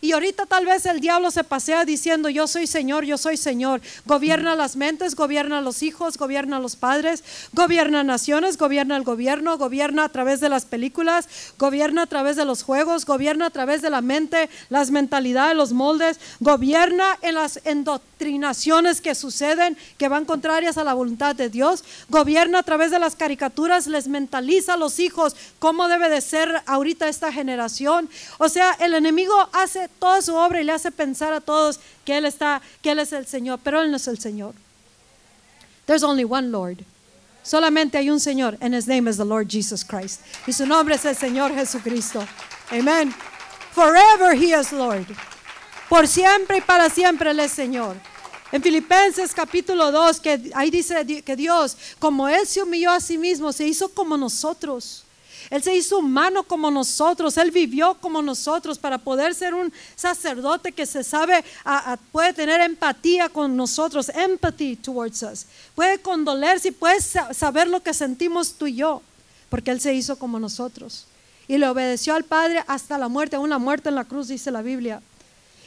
[0.00, 3.80] Y ahorita tal vez el diablo se pasea diciendo, yo soy Señor, yo soy Señor.
[4.06, 10.04] Gobierna las mentes, gobierna los hijos, gobierna los padres, gobierna naciones, gobierna el gobierno, gobierna
[10.04, 11.28] a través de las películas,
[11.58, 15.72] gobierna a través de los juegos, gobierna a través de la mente, las mentalidades, los
[15.72, 21.82] moldes, gobierna en las endoctrinaciones que suceden, que van contrarias a la voluntad de Dios,
[22.08, 26.62] gobierna a través de las caricaturas, les mentaliza a los hijos cómo debe de ser
[26.66, 28.08] ahorita esta generación.
[28.38, 32.16] O sea, el enemigo hace toda su obra y le hace pensar a todos que
[32.16, 34.54] Él está, que Él es el Señor, pero Él no es el Señor.
[35.86, 36.84] There's only one Lord.
[37.42, 40.20] Solamente hay un Señor, and His name is the Lord Jesus Christ.
[40.46, 42.26] Y su nombre es el Señor Jesucristo.
[42.70, 43.14] Amen.
[43.72, 45.06] Forever He is Lord.
[45.88, 47.96] Por siempre y para siempre Él es Señor.
[48.52, 53.18] En Filipenses capítulo 2, que ahí dice que Dios, como Él se humilló a sí
[53.18, 55.04] mismo, se hizo como nosotros
[55.50, 60.72] él se hizo humano como nosotros, Él vivió como nosotros para poder ser un sacerdote
[60.72, 61.42] que se sabe,
[62.12, 65.46] puede tener empatía con nosotros, empathy towards us.
[65.74, 69.02] Puede condolerse y puede saber lo que sentimos tú y yo.
[69.48, 71.06] porque Él se hizo como nosotros.
[71.46, 74.60] Y le obedeció al Padre hasta la muerte, la muerte en la cruz, dice la
[74.60, 75.00] Biblia.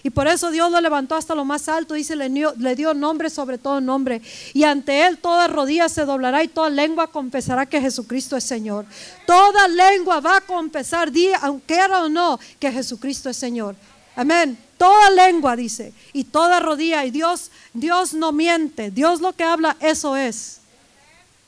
[0.03, 2.93] Y por eso Dios lo levantó hasta lo más alto, dice, le dio, le dio,
[2.93, 4.21] nombre sobre todo nombre.
[4.53, 8.85] Y ante Él toda rodilla se doblará y toda lengua confesará que Jesucristo es Señor.
[9.27, 13.75] Toda lengua va a confesar, aunque era o no, que Jesucristo es Señor.
[14.15, 14.57] Amén.
[14.77, 19.77] Toda lengua dice, y toda rodilla, y Dios, Dios no miente, Dios lo que habla,
[19.79, 20.59] eso es.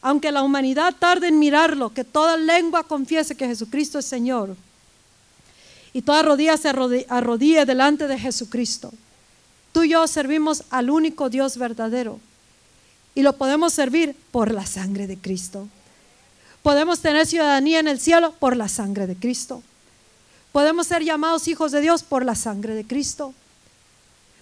[0.04, 4.56] Aunque la humanidad tarde en mirarlo, que toda lengua confiese que Jesucristo es Señor
[5.94, 8.92] y toda rodilla se arrodille delante de Jesucristo.
[9.72, 12.20] Tú y yo servimos al único Dios verdadero
[13.16, 15.68] y lo podemos servir por la sangre de Cristo.
[16.64, 19.62] Podemos tener ciudadanía en el cielo por la sangre de Cristo.
[20.52, 23.34] Podemos ser llamados hijos de Dios por la sangre de Cristo.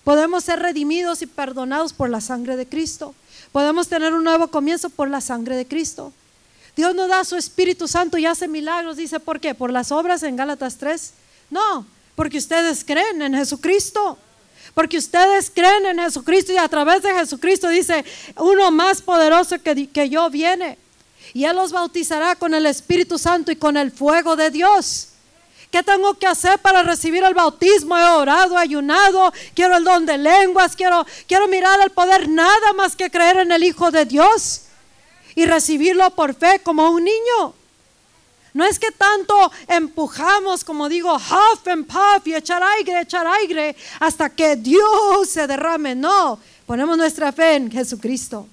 [0.03, 3.13] Podemos ser redimidos y perdonados por la sangre de Cristo.
[3.51, 6.13] Podemos tener un nuevo comienzo por la sangre de Cristo.
[6.75, 8.97] Dios nos da su Espíritu Santo y hace milagros.
[8.97, 9.53] Dice, ¿por qué?
[9.53, 11.13] Por las obras en Gálatas 3.
[11.51, 11.85] No,
[12.15, 14.17] porque ustedes creen en Jesucristo.
[14.73, 18.05] Porque ustedes creen en Jesucristo y a través de Jesucristo dice,
[18.37, 20.77] uno más poderoso que, que yo viene.
[21.33, 25.09] Y Él los bautizará con el Espíritu Santo y con el fuego de Dios.
[25.69, 27.97] ¿Qué tengo que hacer para recibir el bautismo?
[27.97, 32.73] He orado, he ayunado, quiero el don de lenguas, quiero, quiero mirar el poder, nada
[32.73, 34.63] más que creer en el Hijo de Dios
[35.35, 37.53] y recibirlo por fe como un niño.
[38.53, 43.75] No es que tanto empujamos, como digo, half and puff y echar aire, echar aire,
[43.99, 45.95] hasta que Dios se derrame.
[45.95, 48.47] No, ponemos nuestra fe en Jesucristo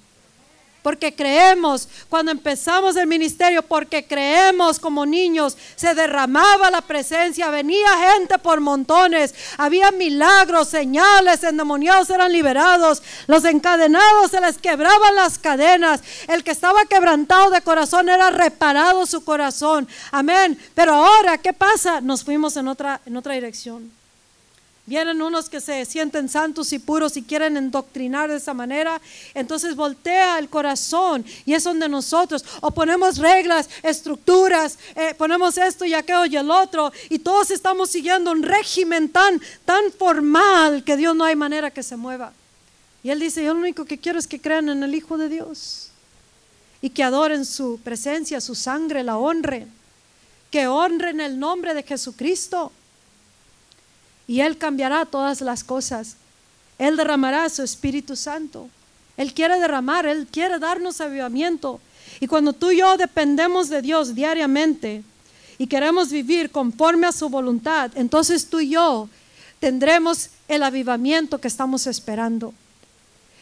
[0.81, 8.11] porque creemos cuando empezamos el ministerio, porque creemos como niños, se derramaba la presencia, venía
[8.11, 15.37] gente por montones, había milagros, señales, endemoniados eran liberados, los encadenados se les quebraban las
[15.37, 20.59] cadenas, el que estaba quebrantado de corazón era reparado su corazón, amén.
[20.73, 22.01] Pero ahora, ¿qué pasa?
[22.01, 23.98] Nos fuimos en otra, en otra dirección.
[24.89, 28.99] Vienen unos que se sienten santos y puros y quieren endoctrinar de esa manera.
[29.35, 35.85] Entonces voltea el corazón y es donde nosotros o ponemos reglas, estructuras, eh, ponemos esto
[35.85, 40.97] y aquello y el otro y todos estamos siguiendo un régimen tan, tan formal que
[40.97, 42.33] Dios no hay manera que se mueva.
[43.03, 45.29] Y Él dice, yo lo único que quiero es que crean en el Hijo de
[45.29, 45.91] Dios
[46.81, 49.71] y que adoren su presencia, su sangre, la honren,
[50.49, 52.71] que honren el nombre de Jesucristo
[54.29, 56.15] y Él cambiará todas las cosas.
[56.77, 58.69] Él derramará su Espíritu Santo.
[59.17, 61.81] Él quiere derramar, Él quiere darnos avivamiento.
[62.19, 65.03] Y cuando tú y yo dependemos de Dios diariamente
[65.57, 69.09] y queremos vivir conforme a su voluntad, entonces tú y yo
[69.59, 72.53] tendremos el avivamiento que estamos esperando.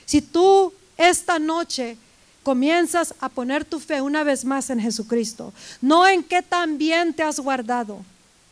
[0.05, 1.97] Si tú esta noche
[2.43, 7.13] comienzas a poner tu fe una vez más en Jesucristo, no en qué tan bien
[7.13, 7.99] te has guardado.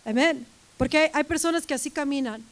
[0.03, 0.45] Amén.
[0.77, 2.43] Porque hay, personas que así caminan.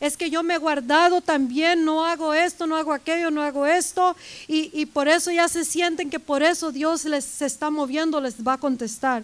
[0.00, 3.66] Es que yo me he guardado también, no hago esto, no hago aquello, no hago
[3.66, 4.16] esto.
[4.48, 8.54] Y, por eso ya se sienten que por eso Dios les está moviendo, les va
[8.54, 9.22] a contestar.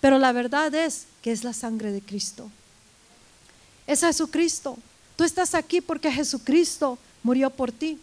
[0.00, 2.50] Pero la verdad es que es la sangre de Cristo.
[3.86, 4.76] Es Jesucristo.
[5.16, 7.98] Tú estás aquí porque Jesucristo murió por ti.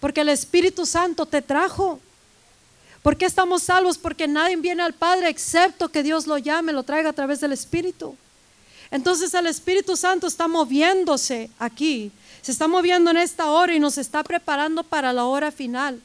[0.00, 1.98] Porque el Espíritu Santo te trajo.
[3.02, 3.96] ¿Por qué estamos salvos?
[3.98, 7.52] Porque nadie viene al Padre excepto que Dios lo llame, lo traiga a través del
[7.52, 8.16] Espíritu.
[8.94, 13.98] Entonces el Espíritu Santo está moviéndose aquí, se está moviendo en esta hora y nos
[13.98, 16.00] está preparando para la hora final.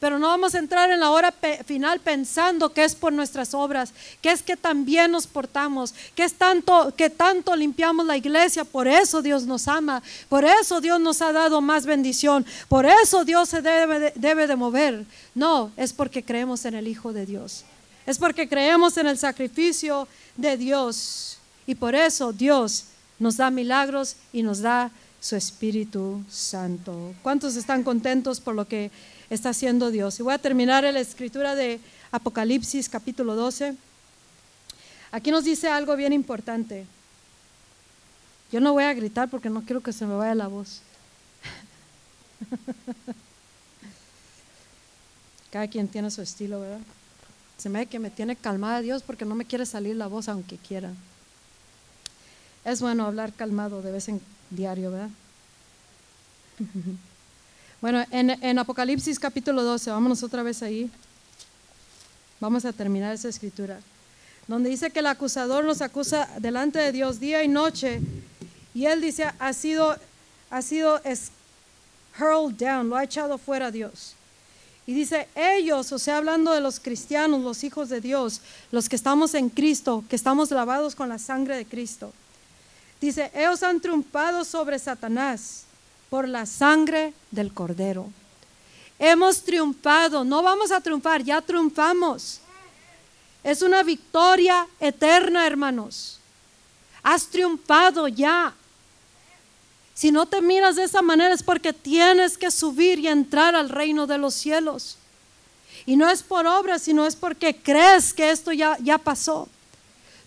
[0.00, 1.30] Pero no vamos a entrar en la hora
[1.66, 6.32] final pensando que es por nuestras obras, que es que también nos portamos, que es
[6.32, 11.20] tanto que tanto limpiamos la iglesia, por eso Dios nos ama, por eso Dios nos
[11.20, 15.04] ha dado más bendición, por eso Dios se debe, debe de mover.
[15.34, 17.66] No, es porque creemos en el Hijo de Dios.
[18.06, 20.08] Es porque creemos en el sacrificio
[20.38, 21.38] de Dios.
[21.66, 22.86] Y por eso Dios
[23.18, 24.90] nos da milagros y nos da
[25.20, 27.14] su Espíritu Santo.
[27.22, 28.90] ¿Cuántos están contentos por lo que
[29.30, 30.18] está haciendo Dios?
[30.18, 31.78] Y voy a terminar en la escritura de
[32.10, 33.76] Apocalipsis capítulo 12.
[35.12, 36.86] Aquí nos dice algo bien importante.
[38.50, 40.82] Yo no voy a gritar porque no quiero que se me vaya la voz.
[45.52, 46.80] Cada quien tiene su estilo, ¿verdad?
[47.58, 50.56] Se me que me tiene calmada Dios porque no me quiere salir la voz aunque
[50.56, 50.90] quiera.
[52.64, 55.10] Es bueno hablar calmado de vez en diario, ¿verdad?
[57.80, 60.88] Bueno, en, Apocalipsis capítulo 12, vámonos otra vez ahí.
[62.38, 63.80] Vamos a terminar esa escritura.
[64.46, 68.00] Donde dice que el acusador nos acusa delante de Dios día y noche.
[68.72, 69.96] Y él dice, ha sido,
[70.48, 71.00] ha sido
[72.20, 74.14] hurled down, lo ha echado fuera Dios.
[74.86, 78.94] Y dice, ellos, o sea, hablando de los cristianos, los hijos de Dios, los que
[78.94, 82.12] estamos en Cristo, que estamos lavados con la sangre de Cristo.
[83.02, 85.64] Dice, ellos han triunfado sobre Satanás
[86.08, 88.08] por la sangre del cordero.
[88.96, 92.40] Hemos triunfado, no vamos a triunfar, ya triunfamos.
[93.42, 96.20] Es una victoria eterna, hermanos.
[97.02, 98.54] Has triunfado ya.
[99.94, 103.68] Si no te miras de esa manera es porque tienes que subir y entrar al
[103.68, 104.96] reino de los cielos.
[105.86, 109.48] Y no es por obra, sino es porque crees que esto ya, ya pasó.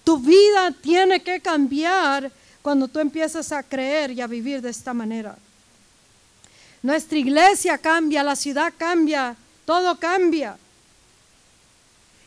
[0.03, 2.34] Tu vida tiene que cambiar
[2.66, 5.38] cuando tú empiezas a creer y a vivir de esta manera.
[6.82, 9.36] Nuestra iglesia cambia, la ciudad cambia,
[9.68, 10.57] todo cambia.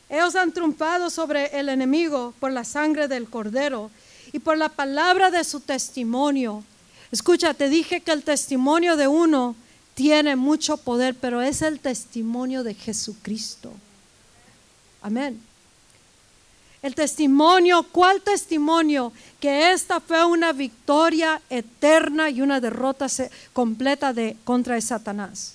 [0.09, 3.91] Ellos han triunfado sobre el enemigo por la sangre del cordero
[4.33, 6.63] y por la palabra de su testimonio.
[7.11, 9.57] Escucha, te dije que el testimonio de uno
[9.95, 13.73] tiene mucho poder, pero es el testimonio de Jesucristo.
[15.03, 15.48] Amén.
[16.81, 19.13] El testimonio, ¿cuál testimonio?
[19.41, 23.07] Que esta fue una victoria eterna y una derrota
[23.53, 25.55] completa de, contra Satanás.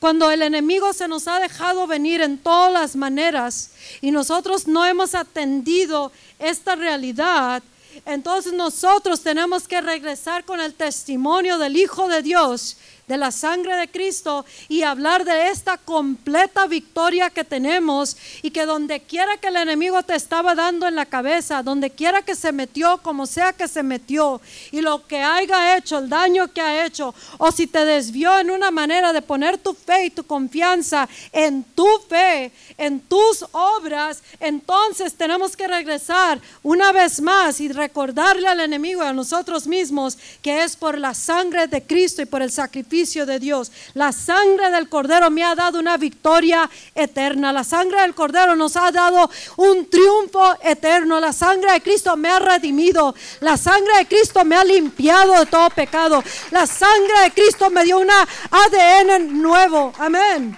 [0.00, 3.70] Cuando el enemigo se nos ha dejado venir en todas las maneras
[4.00, 7.62] y nosotros no hemos atendido esta realidad,
[8.06, 12.78] entonces nosotros tenemos que regresar con el testimonio del Hijo de Dios
[13.12, 18.64] de la sangre de Cristo y hablar de esta completa victoria que tenemos y que
[18.64, 22.52] donde quiera que el enemigo te estaba dando en la cabeza, donde quiera que se
[22.52, 24.40] metió, como sea que se metió,
[24.70, 28.50] y lo que haya hecho, el daño que ha hecho, o si te desvió en
[28.50, 34.22] una manera de poner tu fe y tu confianza en tu fe, en tus obras,
[34.40, 40.16] entonces tenemos que regresar una vez más y recordarle al enemigo y a nosotros mismos
[40.40, 43.72] que es por la sangre de Cristo y por el sacrificio de Dios.
[43.94, 47.52] La sangre del Cordero me ha dado una victoria eterna.
[47.52, 51.18] La sangre del Cordero nos ha dado un triunfo eterno.
[51.18, 53.12] La sangre de Cristo me ha redimido.
[53.40, 56.22] La sangre de Cristo me ha limpiado de todo pecado.
[56.52, 59.92] La sangre de Cristo me dio una ADN nuevo.
[59.98, 60.56] Amén.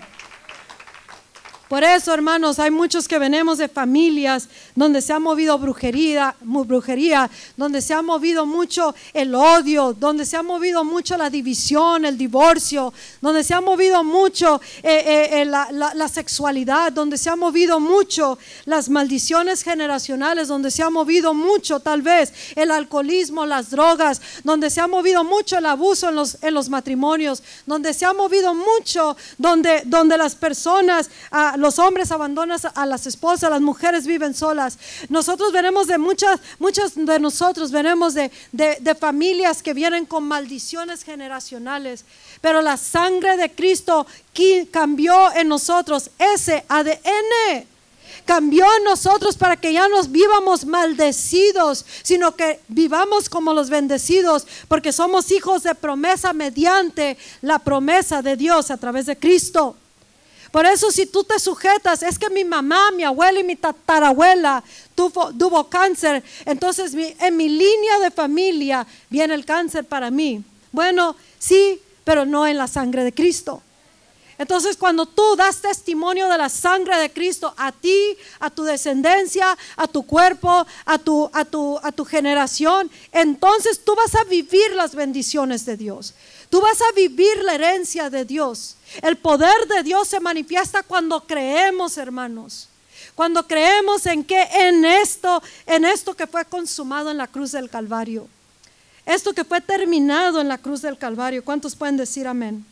[1.68, 7.31] Por eso, hermanos, hay muchos que venimos de familias donde se ha movido brujería, brujería,
[7.57, 12.18] donde se ha movido mucho el odio, donde se ha movido mucho la división, el
[12.18, 17.81] divorcio, donde se ha movido mucho eh, eh, eh, la, sexualidad, donde se ha movido
[17.81, 24.20] mucho las maldiciones generacionales, donde se ha movido mucho tal vez el alcoholismo, las drogas,
[24.43, 28.12] donde se ha movido mucho el abuso en los, en los matrimonios, donde se ha
[28.12, 31.11] movido mucho, donde, donde las personas...
[31.31, 34.64] Ah, los hombres abandonan a las esposas, las mujeres viven solas.
[35.09, 41.03] Nosotros venimos de muchas, muchos de nosotros venimos de, de familias que vienen con maldiciones
[41.03, 42.05] generacionales.
[42.41, 44.07] Pero la sangre de Cristo
[44.71, 47.67] cambió en nosotros ese ADN
[48.25, 54.47] cambió en nosotros para que ya nos vivamos maldecidos, sino que vivamos como los bendecidos,
[54.69, 59.77] porque somos hijos de promesa mediante la promesa de Dios a través de Cristo.
[60.55, 64.62] Por eso si tú te sujetas, es que mi mamá, mi abuela y mi tatarabuela
[64.94, 70.44] tuvo, cáncer, entonces en mi línea de familia viene el cáncer para mí.
[70.70, 73.62] Bueno, sí, pero no en la sangre de Cristo.
[74.38, 79.59] Entonces cuando tú das testimonio de la sangre de Cristo a ti, a tu descendencia,
[79.76, 84.70] a tu cuerpo, a tu, a tu, a tu generación, entonces tú vas a vivir
[84.76, 86.14] las bendiciones de Dios.
[86.51, 88.76] Tú vas a vivir la herencia de Dios.
[89.03, 92.68] El poder de Dios se manifiesta cuando creemos, hermanos.
[93.14, 97.70] Cuando creemos en que en esto, en esto que fue consumado en la cruz del
[97.70, 98.28] Calvario.
[99.07, 101.45] Esto que fue terminado en la cruz del Calvario.
[101.45, 102.64] ¿Cuántos pueden decir amén?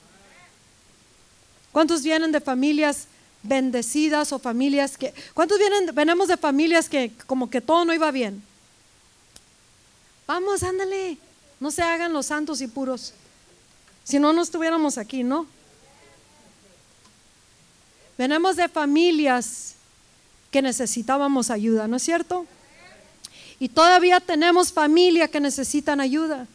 [1.70, 3.06] ¿Cuántos vienen de familias
[3.42, 5.14] bendecidas o familias que...
[5.34, 8.42] ¿Cuántos vienen, venimos de familias que como que todo no iba bien?
[10.26, 11.18] Vamos, ándale.
[11.60, 13.14] No se hagan los santos y puros.
[14.04, 15.46] Si no, no estuviéramos aquí, ¿no?
[18.18, 19.74] Venimos de familias
[20.50, 22.46] que necesitábamos ayuda, ¿no es cierto?
[23.58, 26.46] Y todavía tenemos familia que necesitan ayuda.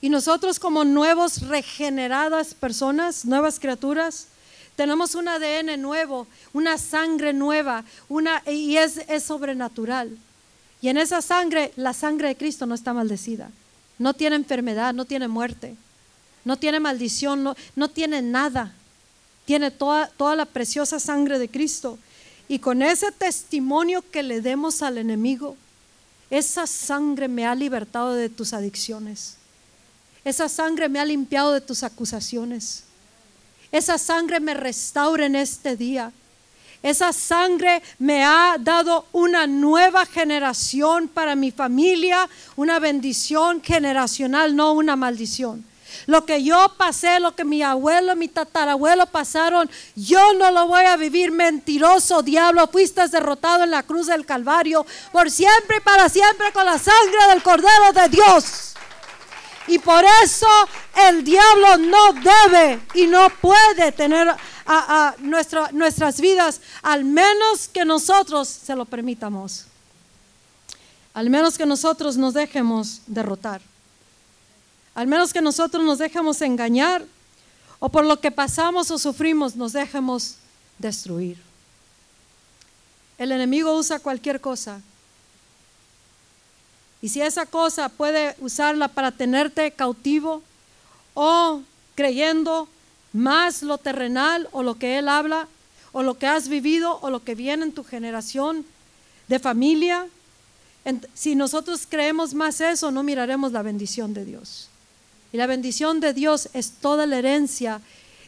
[0.00, 4.26] Y nosotros como nuevos regeneradas personas, nuevas criaturas,
[4.74, 10.18] tenemos un ADN nuevo, una sangre nueva, una, y es, es sobrenatural.
[10.80, 13.50] Y en esa sangre, la sangre de Cristo no está maldecida.
[13.98, 15.76] No tiene enfermedad, no tiene muerte
[16.44, 18.74] no tiene maldición, no, no tiene nada.
[19.44, 21.98] Tiene toda, toda la preciosa sangre de Cristo.
[22.48, 25.56] Y con ese testimonio que le demos al enemigo,
[26.30, 29.36] esa sangre me ha libertado de tus adicciones.
[30.24, 32.84] Esa sangre me ha limpiado de tus acusaciones.
[33.70, 36.12] esa sangre me restaure en este día.
[36.82, 44.72] Esa sangre me ha dado una nueva generación para mi familia, una bendición generacional, no
[44.72, 45.64] una maldición.
[46.06, 50.84] Lo que yo pasé, lo que mi abuelo, mi tatarabuelo pasaron, yo no lo voy
[50.84, 52.68] a vivir mentiroso, diablo.
[52.68, 57.26] Fuiste derrotado en la cruz del Calvario por siempre y para siempre con la sangre
[57.30, 58.74] del Cordero de Dios.
[59.66, 60.48] Y por eso
[61.08, 64.28] el diablo no debe y no puede tener
[64.66, 69.66] a, nuestras vidas, al menos que nosotros se lo permitamos.
[71.14, 73.60] Al menos que nosotros nos dejemos derrotar.
[74.94, 77.04] Al menos que nosotros nos dejemos engañar
[77.78, 80.36] o por lo que pasamos o sufrimos nos dejemos
[80.78, 81.38] destruir.
[83.18, 84.80] El enemigo usa cualquier cosa.
[87.00, 90.42] Y si esa cosa puede usarla para tenerte cautivo
[91.14, 91.62] o
[91.94, 92.68] creyendo
[93.12, 95.48] más lo terrenal o lo que él habla
[95.92, 98.64] o lo que has vivido o lo que viene en tu generación
[99.28, 100.06] de familia,
[101.14, 104.68] si nosotros creemos más eso, no miraremos la bendición de Dios.
[105.32, 107.80] Y la bendición de Dios es toda la herencia,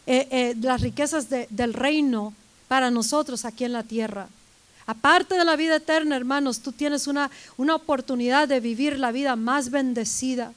[0.06, 2.35] eh, eh, las riquezas del reino
[2.68, 4.28] para nosotros aquí en la tierra.
[4.86, 9.36] Aparte de la vida eterna, hermanos, tú tienes una, una oportunidad de vivir la vida
[9.36, 10.52] más bendecida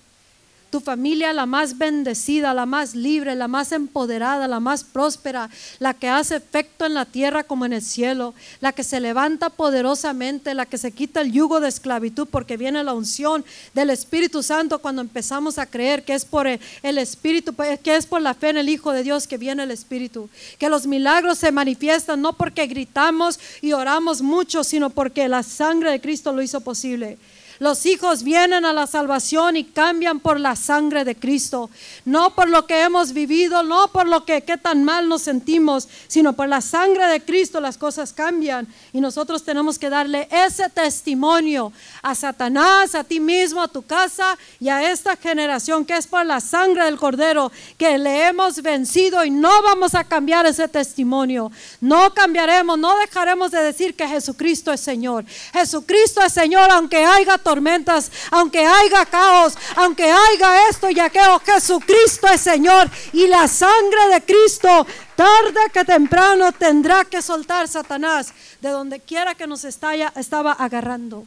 [0.70, 5.50] tu familia la más bendecida, la más libre, la más empoderada, la más próspera,
[5.80, 9.50] la que hace efecto en la tierra como en el cielo, la que se levanta
[9.50, 14.44] poderosamente, la que se quita el yugo de esclavitud porque viene la unción del Espíritu
[14.44, 18.34] Santo cuando empezamos a creer que es por el Espíritu, pues, que es por la
[18.34, 22.22] fe en el Hijo de Dios que viene el Espíritu, que los milagros se manifiestan
[22.22, 27.18] no porque gritamos y oramos mucho, sino porque la sangre de Cristo lo hizo posible.
[27.60, 31.70] Los hijos vienen a la salvación y cambian por la sangre de Cristo.
[32.06, 35.88] No por lo que hemos vivido, no por lo que qué tan mal nos sentimos,
[36.08, 38.68] sino por la sangre de Cristo las cosas cambian.
[38.94, 41.72] Y nosotros tenemos que darle ese testimonio
[42.02, 46.26] a Satanás, a ti mismo, a tu casa y a esta generación que es por
[46.26, 51.52] la sangre del Cordero que le hemos vencido y no vamos a cambiar ese testimonio.
[51.82, 55.26] No cambiaremos, no dejaremos de decir que Jesucristo es Señor.
[55.54, 62.28] Jesucristo es Señor aunque haya tormentas, aunque haya caos, aunque haya esto y aquello, Jesucristo
[62.28, 68.68] es Señor y la sangre de Cristo tarde que temprano tendrá que soltar Satanás de
[68.68, 71.26] donde quiera que nos estaba agarrando.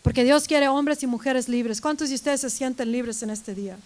[0.00, 1.82] Porque Dios quiere hombres y mujeres libres.
[1.82, 3.76] ¿Cuántos de ustedes se sienten libres en este día?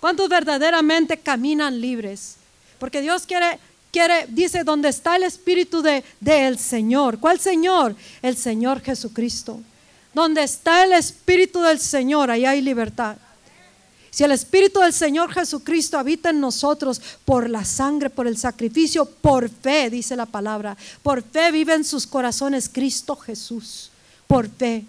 [0.00, 2.36] ¿Cuántos verdaderamente caminan libres?
[2.78, 3.58] Porque Dios quiere,
[3.90, 7.18] quiere, dice, donde está el Espíritu de, del Señor.
[7.20, 7.96] ¿Cuál Señor?
[8.20, 9.62] El Señor Jesucristo.
[10.16, 13.18] Donde está el Espíritu del Señor, ahí hay libertad.
[14.08, 19.04] Si el Espíritu del Señor Jesucristo habita en nosotros por la sangre, por el sacrificio,
[19.04, 23.90] por fe, dice la palabra, por fe vive en sus corazones Cristo Jesús,
[24.26, 24.86] por fe.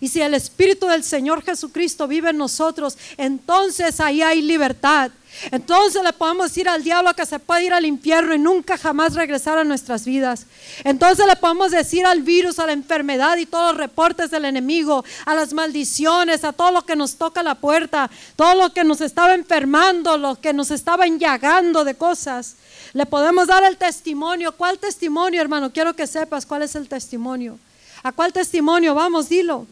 [0.00, 5.10] Y si el Espíritu del Señor Jesucristo vive en nosotros, entonces ahí hay libertad.
[5.50, 9.14] Entonces le podemos decir al diablo que se puede ir al infierno y nunca jamás
[9.14, 10.46] regresar a nuestras vidas.
[10.84, 15.04] Entonces le podemos decir al virus, a la enfermedad y todos los reportes del enemigo,
[15.24, 19.00] a las maldiciones, a todo lo que nos toca la puerta, todo lo que nos
[19.00, 22.56] estaba enfermando, lo que nos estaba enllagando de cosas.
[22.92, 24.52] Le podemos dar el testimonio.
[24.52, 25.72] ¿Cuál testimonio, hermano?
[25.72, 27.58] Quiero que sepas cuál es el testimonio.
[28.02, 28.94] ¿A cuál testimonio?
[28.94, 29.66] Vamos, dilo.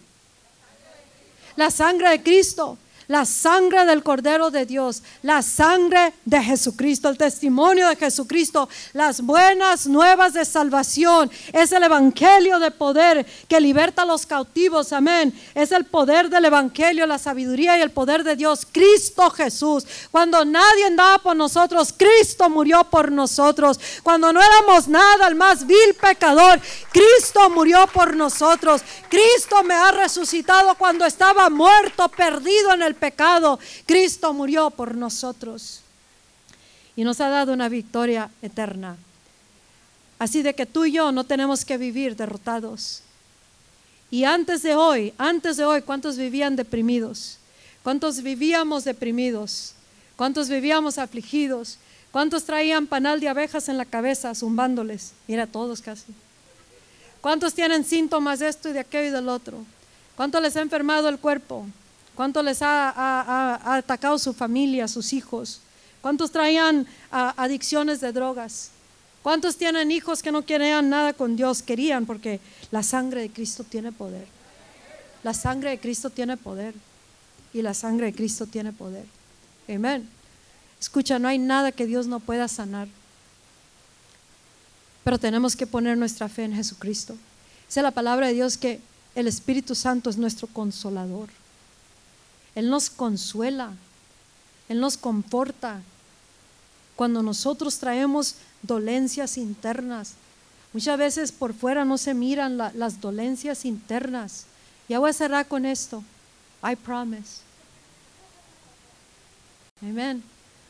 [1.57, 2.77] La sangre de Cristo
[3.09, 9.21] la sangre del Cordero de Dios, la sangre de Jesucristo, el testimonio de Jesucristo, las
[9.21, 11.31] buenas nuevas de salvación.
[11.53, 15.39] Es el Evangelio de poder que liberta a los cautivos, amén.
[15.55, 19.87] Es el poder del Evangelio, la sabiduría y el poder de Dios, Cristo Jesús.
[20.11, 23.79] Cuando nadie andaba por nosotros, Cristo murió por nosotros.
[24.03, 26.61] Cuando no éramos nada, el más vil pecador,
[26.93, 28.83] Cristo murió por nosotros.
[29.09, 35.81] Cristo me ha resucitado cuando estaba muerto, perdido en el pecado, Cristo murió por nosotros
[36.97, 38.97] y nos ha dado una victoria eterna.
[40.19, 43.03] Así de que tú y yo no tenemos que vivir derrotados.
[44.11, 47.39] Y antes de hoy, antes de hoy, ¿cuántos vivían deprimidos?
[47.83, 49.75] ¿Cuántos vivíamos deprimidos?
[50.17, 51.79] ¿Cuántos vivíamos afligidos?
[52.13, 55.13] ¿Cuántos traían panal de abejas en la cabeza zumbándoles?
[55.27, 56.15] Mira, todos casi.
[57.21, 59.65] ¿Cuántos tienen síntomas de esto y de aquello y del otro?
[60.17, 61.67] ¿Cuánto les ha enfermado el cuerpo?
[62.15, 65.61] ¿Cuánto les ha, atacado su familia, sus hijos?
[66.01, 68.71] ¿Cuántos traían adicciones de drogas?
[69.23, 71.63] ¿Cuántos tienen hijos que no querían nada con Dios?
[71.63, 74.27] Querían porque la sangre de Cristo tiene poder.
[75.23, 76.75] La sangre de Cristo tiene poder.
[77.53, 79.07] Y la sangre de Cristo tiene poder.
[79.69, 80.09] Amén.
[80.79, 82.89] Escucha, no hay nada que Dios no pueda sanar.
[85.03, 87.17] Pero tenemos que poner nuestra fe en Jesucristo.
[87.67, 88.81] Dice la palabra de Dios que
[89.15, 91.29] el Espíritu Santo es nuestro consolador.
[92.55, 93.73] Él nos consuela,
[94.69, 95.81] Él nos conforta.
[96.97, 100.15] Cuando nosotros traemos dolencias internas,
[100.73, 104.47] muchas veces por fuera no se miran las dolencias internas.
[104.89, 106.05] Ya voy a cerrar con esto.
[106.63, 107.41] I promise.
[109.83, 110.23] Amén.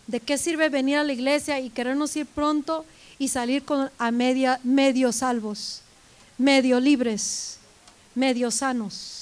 [0.07, 2.85] ¿De qué sirve venir a la iglesia y querernos ir pronto
[3.19, 5.81] y salir con, a media, medio salvos,
[6.37, 7.59] medio libres,
[8.15, 9.14] medio sanos?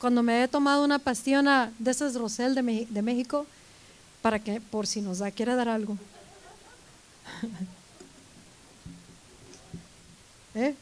[0.00, 3.46] Cuando me he tomado una pastilla de esas Rosel de, México,
[4.22, 5.96] para que por si nos da, quiere dar algo.
[10.54, 10.74] ¿Eh?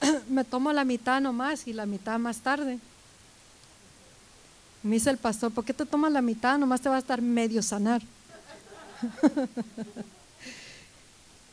[0.28, 2.78] me tomo la mitad nomás y la mitad más tarde.
[4.82, 6.58] Me dice el pastor, ¿por qué te tomas la mitad?
[6.58, 8.02] Nomás te va a estar medio sanar.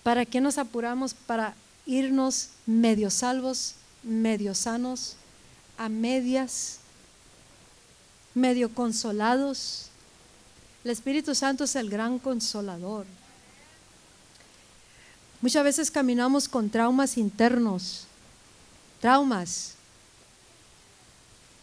[0.04, 1.14] ¿Para qué nos apuramos?
[1.14, 5.16] Para irnos medio salvos, medio sanos,
[5.82, 6.78] a medias,
[8.36, 9.88] medio consolados.
[10.84, 13.08] El Espíritu Santo es el gran consolador.
[15.42, 18.06] Muchas veces caminamos con traumas internos,
[19.00, 19.74] traumas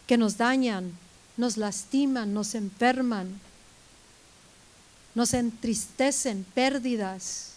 [0.05, 0.91] que nos dañan,
[1.37, 3.39] nos lastiman, nos enferman,
[5.15, 7.51] nos entristecen, pérdidas,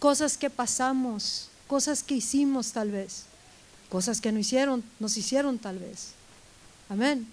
[0.00, 3.26] cosas que pasamos, cosas que hicimos tal vez,
[3.94, 6.14] cosas que no hicieron, nos hicieron tal vez.
[6.88, 7.28] Amén.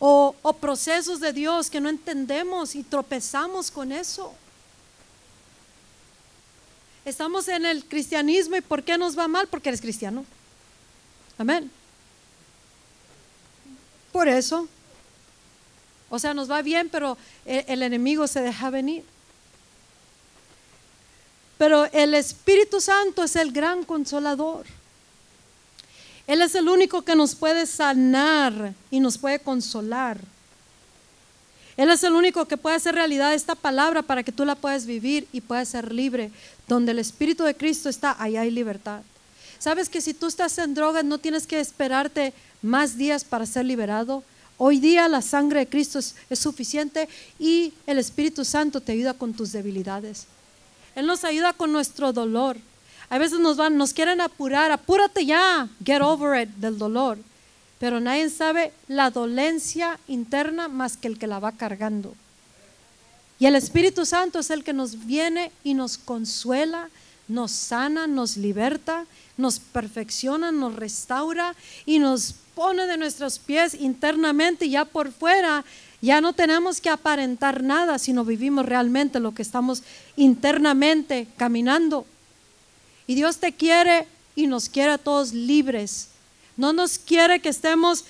[0.00, 4.34] O, procesos de Dios que no entendemos y tropezamos con eso.
[7.04, 9.46] Estamos en el cristianismo y ¿por qué nos va mal?
[9.46, 10.24] Porque eres cristiano.
[11.38, 11.70] Amén.
[14.10, 14.66] Por eso.
[16.10, 19.04] O sea, nos va bien, pero el, enemigo se deja venir.
[21.56, 24.66] Pero el Espíritu Santo es el gran consolador.
[26.26, 30.18] Él es el único que nos puede sanar y nos puede consolar.
[31.76, 34.86] Él es el único que puede hacer realidad esta palabra para que tú la puedas
[34.86, 36.30] vivir y puedas ser libre.
[36.68, 39.02] Donde el Espíritu de Cristo está, allá hay libertad.
[39.58, 42.32] Sabes que si tú estás en drogas no tienes que esperarte
[42.62, 44.22] más días para ser liberado.
[44.56, 49.34] Hoy día la sangre de Cristo es, suficiente y el Espíritu Santo te ayuda con
[49.34, 50.26] tus debilidades.
[50.94, 52.56] Él nos ayuda con nuestro dolor.
[53.08, 57.18] A veces nos van, nos quieren apurar, apúrate ya, get over it del dolor
[57.84, 62.14] pero nadie sabe la dolencia interna más que el que la va cargando.
[63.38, 66.88] Y el Espíritu Santo es el que nos viene y nos consuela,
[67.28, 69.04] nos sana, nos liberta,
[69.36, 71.54] nos perfecciona, nos restaura
[71.84, 75.62] y nos pone de nuestros pies internamente y ya por fuera.
[76.00, 79.82] Ya no tenemos que aparentar nada, sino vivimos realmente lo que estamos
[80.16, 82.06] internamente caminando.
[83.06, 86.08] Y Dios te quiere y nos quiere a todos libres
[86.56, 88.04] no nos quiere que estemos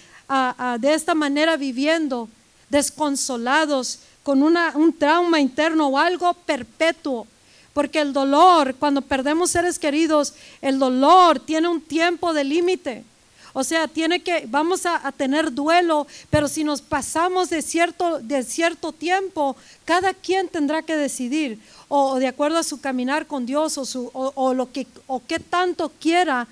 [0.78, 2.28] de esta manera viviendo,
[2.68, 7.26] desconsolados, con un trauma interno o algo perpetuo.
[7.72, 13.04] Porque el dolor, cuando perdemos seres queridos, el dolor tiene un tiempo de límite.
[13.52, 18.42] O sea, tiene que, vamos a, tener duelo, pero si nos pasamos de cierto, de
[18.42, 23.78] cierto tiempo, cada quien tendrá que decidir, o, de acuerdo a su caminar con Dios,
[23.78, 26.46] o, su, o, lo que, o qué tanto quiera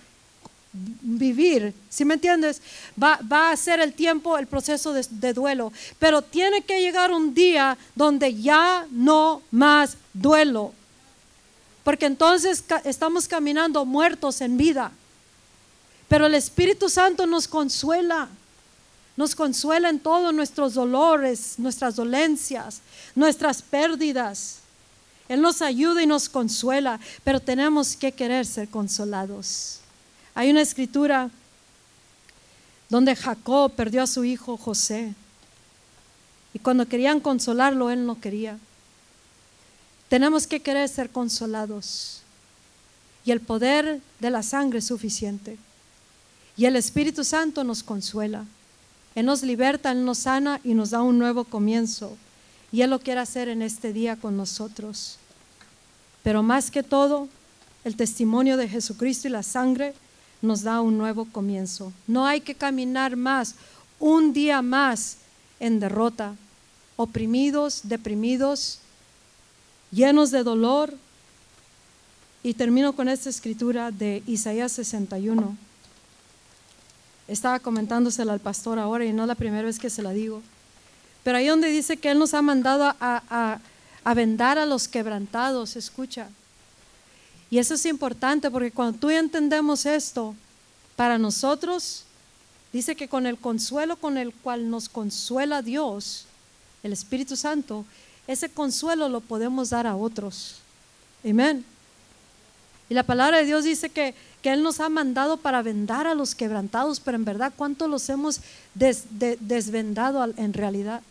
[0.72, 2.62] vivir, si me entiendes?
[3.00, 7.76] Va, a ser el tiempo, el proceso de, duelo, pero tiene que llegar un día
[7.94, 10.72] donde ya no más duelo,
[11.84, 14.92] porque entonces estamos caminando muertos en vida,
[16.08, 18.28] pero el Espíritu Santo nos consuela.
[19.14, 22.80] Nos consuela en todos nuestros dolores, nuestras dolencias,
[23.14, 24.61] nuestras pérdidas.
[25.32, 29.78] Él nos ayuda y nos consuela, pero tenemos que querer ser consolados.
[30.34, 31.30] Hay una escritura
[32.90, 35.14] donde Jacob perdió a su hijo José.
[36.52, 38.58] Y cuando querían consolarlo, él no quería.
[40.10, 42.20] Tenemos que querer ser consolados.
[43.24, 45.56] Y el poder de la sangre es suficiente.
[46.58, 48.44] Y el Espíritu Santo nos consuela.
[49.14, 52.18] Él nos liberta, Él nos sana y nos da un nuevo comienzo.
[52.70, 55.18] Y Él lo quiere hacer en este día con nosotros.
[56.22, 57.28] Pero más que todo,
[57.84, 59.94] el testimonio de Jesucristo y la sangre
[60.40, 61.92] nos da un nuevo comienzo.
[62.06, 63.54] No hay que caminar más,
[63.98, 65.18] un día más
[65.60, 66.34] en derrota,
[66.96, 68.80] oprimidos, deprimidos,
[69.90, 70.94] llenos de dolor.
[72.44, 75.56] Y termino con esta escritura de Isaías 61.
[77.28, 80.42] Estaba comentándosela al pastor ahora y no es la primera vez que se la digo.
[81.22, 83.60] Pero ahí donde dice que Él nos ha mandado a, a,
[84.04, 86.28] a vendar a los quebrantados, escucha.
[87.50, 90.34] Y eso es importante porque cuando tú entendemos esto,
[90.96, 92.04] para nosotros,
[92.72, 96.26] dice que con el consuelo con el cual nos consuela Dios,
[96.82, 97.84] el Espíritu Santo,
[98.26, 100.56] ese consuelo lo podemos dar a otros.
[101.28, 101.64] Amén.
[102.88, 106.14] Y la palabra de Dios dice que, que Él nos ha mandado para vendar a
[106.14, 108.40] los quebrantados, pero en verdad, ¿cuánto los hemos
[108.74, 111.02] desvendado en realidad?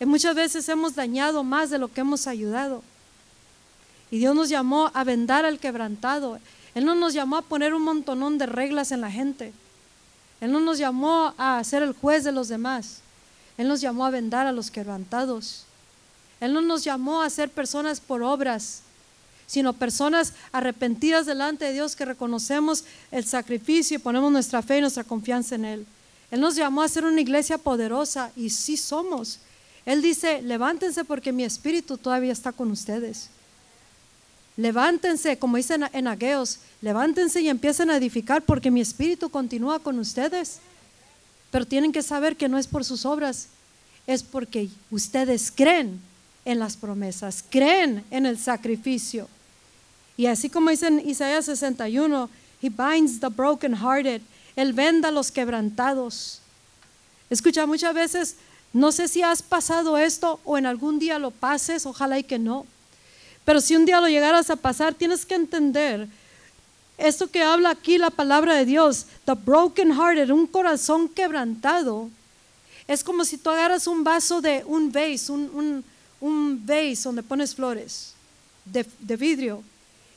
[0.00, 2.82] Y muchas veces hemos dañado más de lo que hemos ayudado.
[4.10, 6.38] Y Dios nos llamó a vendar al quebrantado.
[6.74, 9.52] Él no nos llamó a poner un montonón de reglas en la gente.
[10.40, 13.00] Él no nos llamó a ser el juez de los demás.
[13.56, 15.64] Él nos llamó a vendar a los quebrantados.
[16.40, 18.82] Él no nos llamó a ser personas por obras,
[19.46, 24.80] sino personas arrepentidas delante de Dios que reconocemos el sacrificio y ponemos nuestra fe y
[24.80, 25.86] nuestra confianza en Él.
[26.30, 29.38] Él nos llamó a ser una iglesia poderosa y sí somos.
[29.86, 33.28] Él dice, levántense porque mi espíritu todavía está con ustedes.
[34.56, 39.98] Levántense, como dicen en Ageos, levántense y empiecen a edificar porque mi espíritu continúa con
[39.98, 40.60] ustedes.
[41.50, 43.48] Pero tienen que saber que no es por sus obras,
[44.06, 46.00] es porque ustedes creen
[46.44, 49.28] en las promesas, creen en el sacrificio.
[50.16, 52.30] Y así como dice en Isaías 61,
[52.62, 54.22] He binds the brokenhearted,
[54.56, 56.40] Él venda a los quebrantados.
[57.28, 58.36] Escucha, muchas veces,
[58.74, 62.40] no sé si has pasado esto o en algún día lo pases, ojalá y que
[62.40, 62.66] no.
[63.44, 66.08] Pero si un día lo llegaras a pasar, tienes que entender
[66.98, 72.10] esto que habla aquí la palabra de Dios, the broken hearted, un corazón quebrantado.
[72.88, 75.84] Es como si tú agarras un vaso de un vase, un,
[76.20, 78.14] un, vase donde pones flores
[78.64, 79.62] de, de vidrio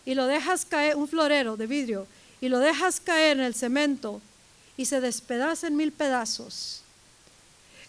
[0.04, 2.08] y lo dejas caer, un florero de vidrio,
[2.42, 4.20] y lo dejas caer en el cemento
[4.78, 6.82] y se despedaza en mil pedazos.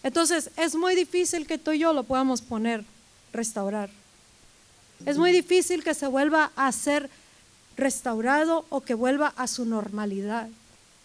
[0.03, 2.85] Entonces es muy difícil que tú y yo lo podamos poner,
[3.33, 3.89] restaurar.
[5.05, 7.09] Es muy difícil que se vuelva a ser
[7.77, 10.49] restaurado o que vuelva a su normalidad.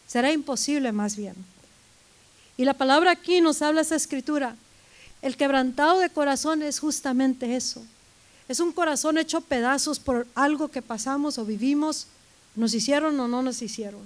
[0.07, 1.35] Será imposible más bien.
[2.57, 4.57] Y la palabra aquí nos habla esa escritura.
[5.23, 7.83] El quebrantado de corazón es justamente eso.
[8.49, 12.07] Es un corazón hecho pedazos por algo que pasamos o vivimos,
[12.55, 14.03] nos hicieron o no nos hicieron.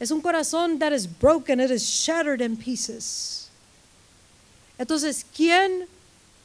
[0.00, 3.45] Es un corazón that is broken, it is shattered in pieces.
[4.78, 5.86] Entonces, ¿quién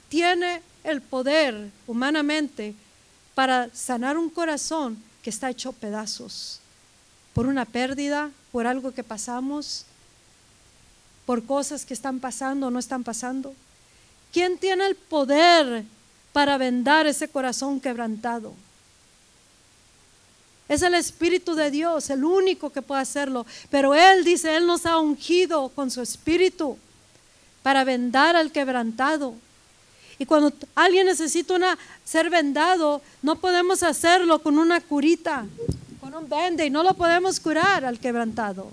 [0.10, 2.76] tiene el poder humanamente
[3.36, 6.60] para sanar un corazón que está hecho pedazos
[7.34, 9.86] por una pérdida, por algo que pasamos,
[11.26, 13.53] por cosas que están pasando o no están pasando.
[14.34, 15.86] ¿Quién tiene el poder
[16.34, 18.53] para vendar ese corazón quebrantado?
[20.68, 23.45] Es el Espíritu de Dios, el único que puede hacerlo.
[23.70, 26.78] Pero Él dice, Él nos ha ungido con su Espíritu
[27.63, 29.35] para vendar al quebrantado.
[30.17, 35.45] Y cuando alguien necesita ser vendado, no podemos hacerlo con una curita,
[35.99, 38.67] con un vende, y no lo podemos curar al quebrantado.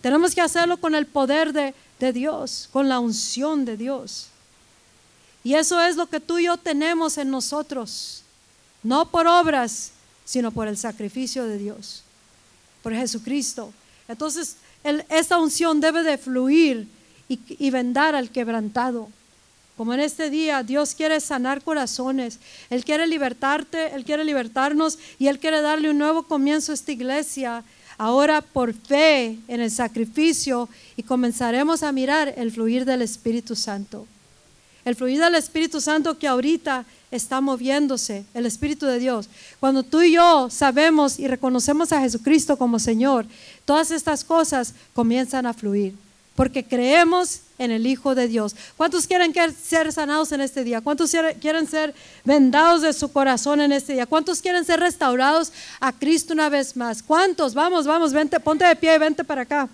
[0.00, 4.28] Tenemos que hacerlo con el poder de, de Dios, con la unción de Dios.
[5.42, 8.22] Y eso es lo que tú y yo tenemos en nosotros,
[8.82, 9.92] no por obras,
[10.24, 12.02] sino por el sacrificio de Dios,
[12.82, 13.72] por Jesucristo.
[14.06, 14.56] Entonces,
[15.08, 16.86] esta unción debe de fluir
[17.28, 19.08] y, vendar al quebrantado.
[19.76, 22.38] Como en este día Dios quiere sanar corazones,
[22.70, 26.90] Él quiere libertarte, Él quiere libertarnos y Él quiere darle un nuevo comienzo a esta
[26.90, 27.62] iglesia.
[27.96, 34.06] Ahora por fe en el sacrificio y comenzaremos a mirar el fluir del Espíritu Santo.
[34.84, 39.28] El fluir del Espíritu Santo que ahorita está moviéndose, el Espíritu de Dios.
[39.60, 43.26] Cuando tú y yo sabemos y reconocemos a Jesucristo como Señor,
[43.64, 45.94] todas estas cosas comienzan a fluir
[46.38, 48.54] porque creemos en el Hijo de Dios.
[48.76, 50.80] ¿Cuántos quieren ser sanados en este día?
[50.80, 51.10] ¿Cuántos
[51.40, 51.92] quieren ser
[52.24, 54.06] vendados de su corazón en este día?
[54.06, 55.50] ¿Cuántos quieren ser restaurados
[55.80, 57.02] a Cristo una vez más?
[57.02, 57.54] ¿Cuántos?
[57.54, 59.68] Vamos, vamos, vente, ponte de pie y vente para acá.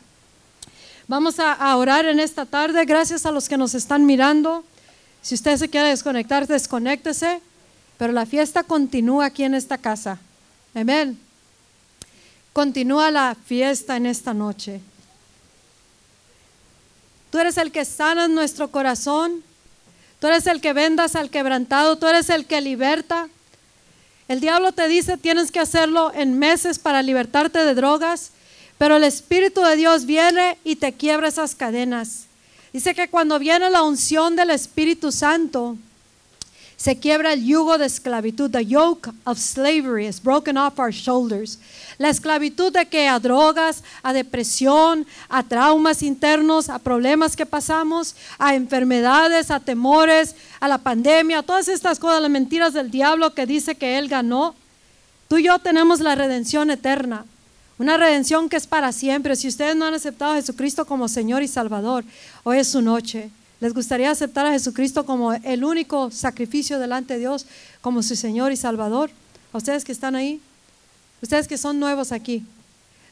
[1.06, 2.82] Vamos a, a orar en esta tarde.
[2.86, 4.64] Gracias a los que nos están mirando.
[5.20, 7.42] Si usted se quiere desconectar, desconéctese.
[7.98, 10.18] Pero la fiesta continúa aquí en esta casa.
[10.74, 11.20] Amén.
[12.54, 14.80] Continúa la fiesta en esta noche.
[17.34, 19.42] Tú eres el que sana nuestro corazón.
[20.20, 21.98] Tú eres el que vendas al quebrantado.
[21.98, 23.28] Tú eres el que liberta.
[24.28, 28.30] El diablo te dice tienes que hacerlo en meses para libertarte de drogas,
[28.78, 32.26] pero el Espíritu de Dios viene y te quiebra esas cadenas.
[32.72, 35.76] Dice que cuando viene la unción del Espíritu Santo,
[36.84, 38.50] Se quiebra el yugo de esclavitud.
[38.50, 41.58] The yoke of slavery is broken off our shoulders.
[41.96, 48.14] La esclavitud de que a drogas, a depresión, a traumas internos, a problemas que pasamos,
[48.38, 53.32] a enfermedades, a temores, a la pandemia, a todas estas cosas, las mentiras del diablo
[53.32, 54.54] que dice que él ganó.
[55.28, 57.24] Tú y yo tenemos la redención eterna.
[57.78, 59.36] Una redención que es para siempre.
[59.36, 62.04] Si ustedes no han aceptado a Jesucristo como Señor y Salvador,
[62.42, 63.30] hoy es su noche.
[63.60, 67.46] ¿Les gustaría aceptar a Jesucristo como el único sacrificio delante de Dios,
[67.80, 69.10] como su Señor y Salvador?
[69.52, 70.40] A ustedes que están ahí,
[71.22, 72.44] ustedes que son nuevos aquí.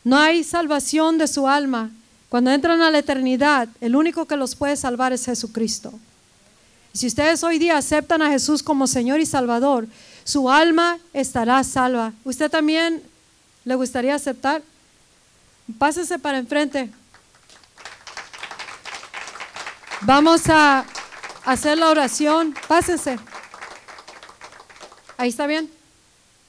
[0.04, 1.90] No hay salvación de su alma.
[2.28, 5.92] Cuando entran a la eternidad, el único que los puede salvar es Jesucristo.
[6.92, 9.86] Si ustedes hoy día aceptan a Jesús como Señor y Salvador,
[10.24, 12.12] su alma estará salva.
[12.24, 13.02] ¿Usted también
[13.64, 14.62] le gustaría aceptar?
[15.78, 16.90] Pásese para enfrente.
[20.04, 20.84] Vamos a
[21.44, 22.56] hacer la oración.
[22.66, 23.20] Pásense.
[25.16, 25.70] Ahí está bien.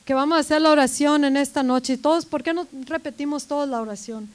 [0.06, 1.98] Que vamos a hacer la oración en esta noche.
[1.98, 4.28] Todos, ¿por qué no repetimos todos la oración?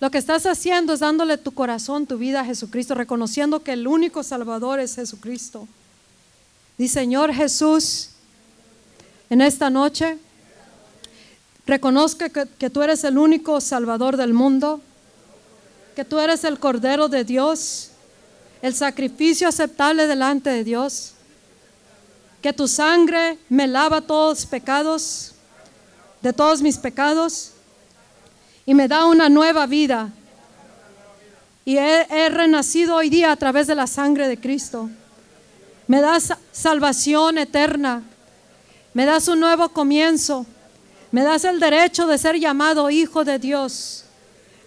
[0.00, 3.86] Lo que estás haciendo es dándole tu corazón, tu vida a Jesucristo, reconociendo que el
[3.86, 5.68] único Salvador es Jesucristo.
[6.76, 8.08] Dice, Señor Jesús,
[9.30, 10.18] en esta noche,
[11.64, 14.80] reconozca que, que tú eres el único Salvador del mundo,
[15.94, 17.91] que tú eres el Cordero de Dios
[18.62, 21.14] el sacrificio aceptable delante de Dios.
[22.40, 25.32] Que tu sangre me lava todos pecados,
[26.22, 27.50] de todos mis pecados,
[28.64, 30.10] y me da una nueva vida.
[31.64, 34.88] Y he, renacido hoy día a través de la sangre de Cristo.
[35.86, 38.02] Me das salvación eterna.
[38.94, 40.46] Me das un nuevo comienzo.
[41.12, 44.04] Me das el derecho de ser llamado hijo de Dios.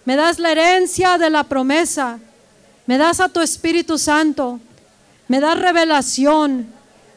[0.04, 2.18] Me das la herencia de la promesa
[2.86, 4.60] me das a tu Espíritu Santo,
[5.28, 6.66] me das revelación,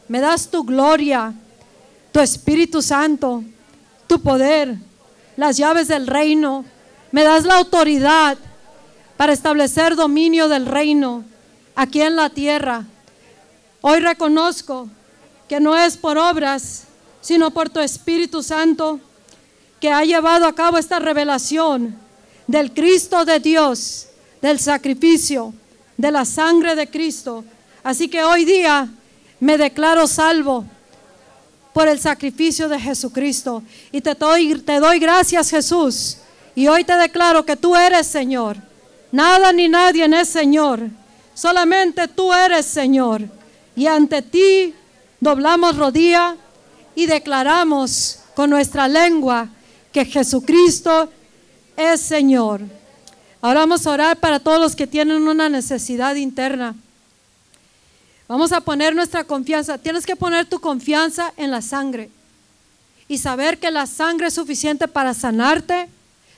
[0.08, 1.32] me das tu gloria,
[2.12, 3.44] tu Espíritu Santo,
[4.06, 4.76] tu poder,
[5.36, 6.64] las llaves del reino,
[7.12, 8.36] me das la autoridad
[9.16, 11.24] para establecer dominio del reino
[11.74, 12.84] aquí en la tierra.
[13.80, 14.88] Hoy reconozco
[15.48, 16.84] que no es por obras,
[17.20, 19.00] sino por tu Espíritu Santo
[19.80, 21.96] que ha llevado a cabo esta revelación
[22.46, 24.08] del Cristo de Dios,
[24.42, 25.54] del sacrificio,
[26.00, 27.44] de la sangre de Cristo.
[27.82, 28.88] Así que hoy día
[29.38, 30.64] me declaro salvo
[31.74, 33.62] por el sacrificio de Jesucristo.
[33.92, 36.16] Y te doy, gracias Jesús.
[36.54, 38.56] Y hoy te declaro que tú eres Señor.
[39.12, 40.88] Nada ni nadie es Señor.
[41.34, 43.22] Solamente tú eres Señor.
[43.76, 44.74] Y ante ti
[45.20, 46.34] doblamos rodilla
[46.94, 49.48] y declaramos con nuestra lengua
[49.92, 51.10] que Jesucristo
[51.76, 52.79] es Señor.
[53.42, 56.74] Ahora vamos a orar para todos los que tienen una necesidad interna.
[58.28, 59.78] Vamos a poner nuestra confianza.
[59.78, 62.10] Tienes que poner tu confianza en la sangre
[63.08, 65.88] y saber que la sangre es suficiente para sanarte,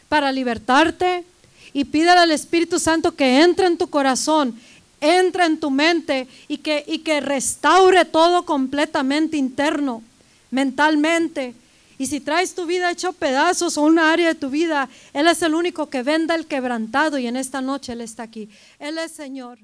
[0.09, 1.25] para libertarte.
[1.73, 4.59] Y pídele al Espíritu Santo que entre en tu corazón,
[5.01, 10.03] entre en tu mente y que, y que restaure todo completamente interno,
[10.51, 11.55] mentalmente,
[12.03, 15.41] y si traes tu vida hecho pedazos o una área de tu vida, Él es
[15.41, 18.49] el único que venda el quebrantado y en esta noche Él está aquí.
[18.81, 19.61] Él es Señor.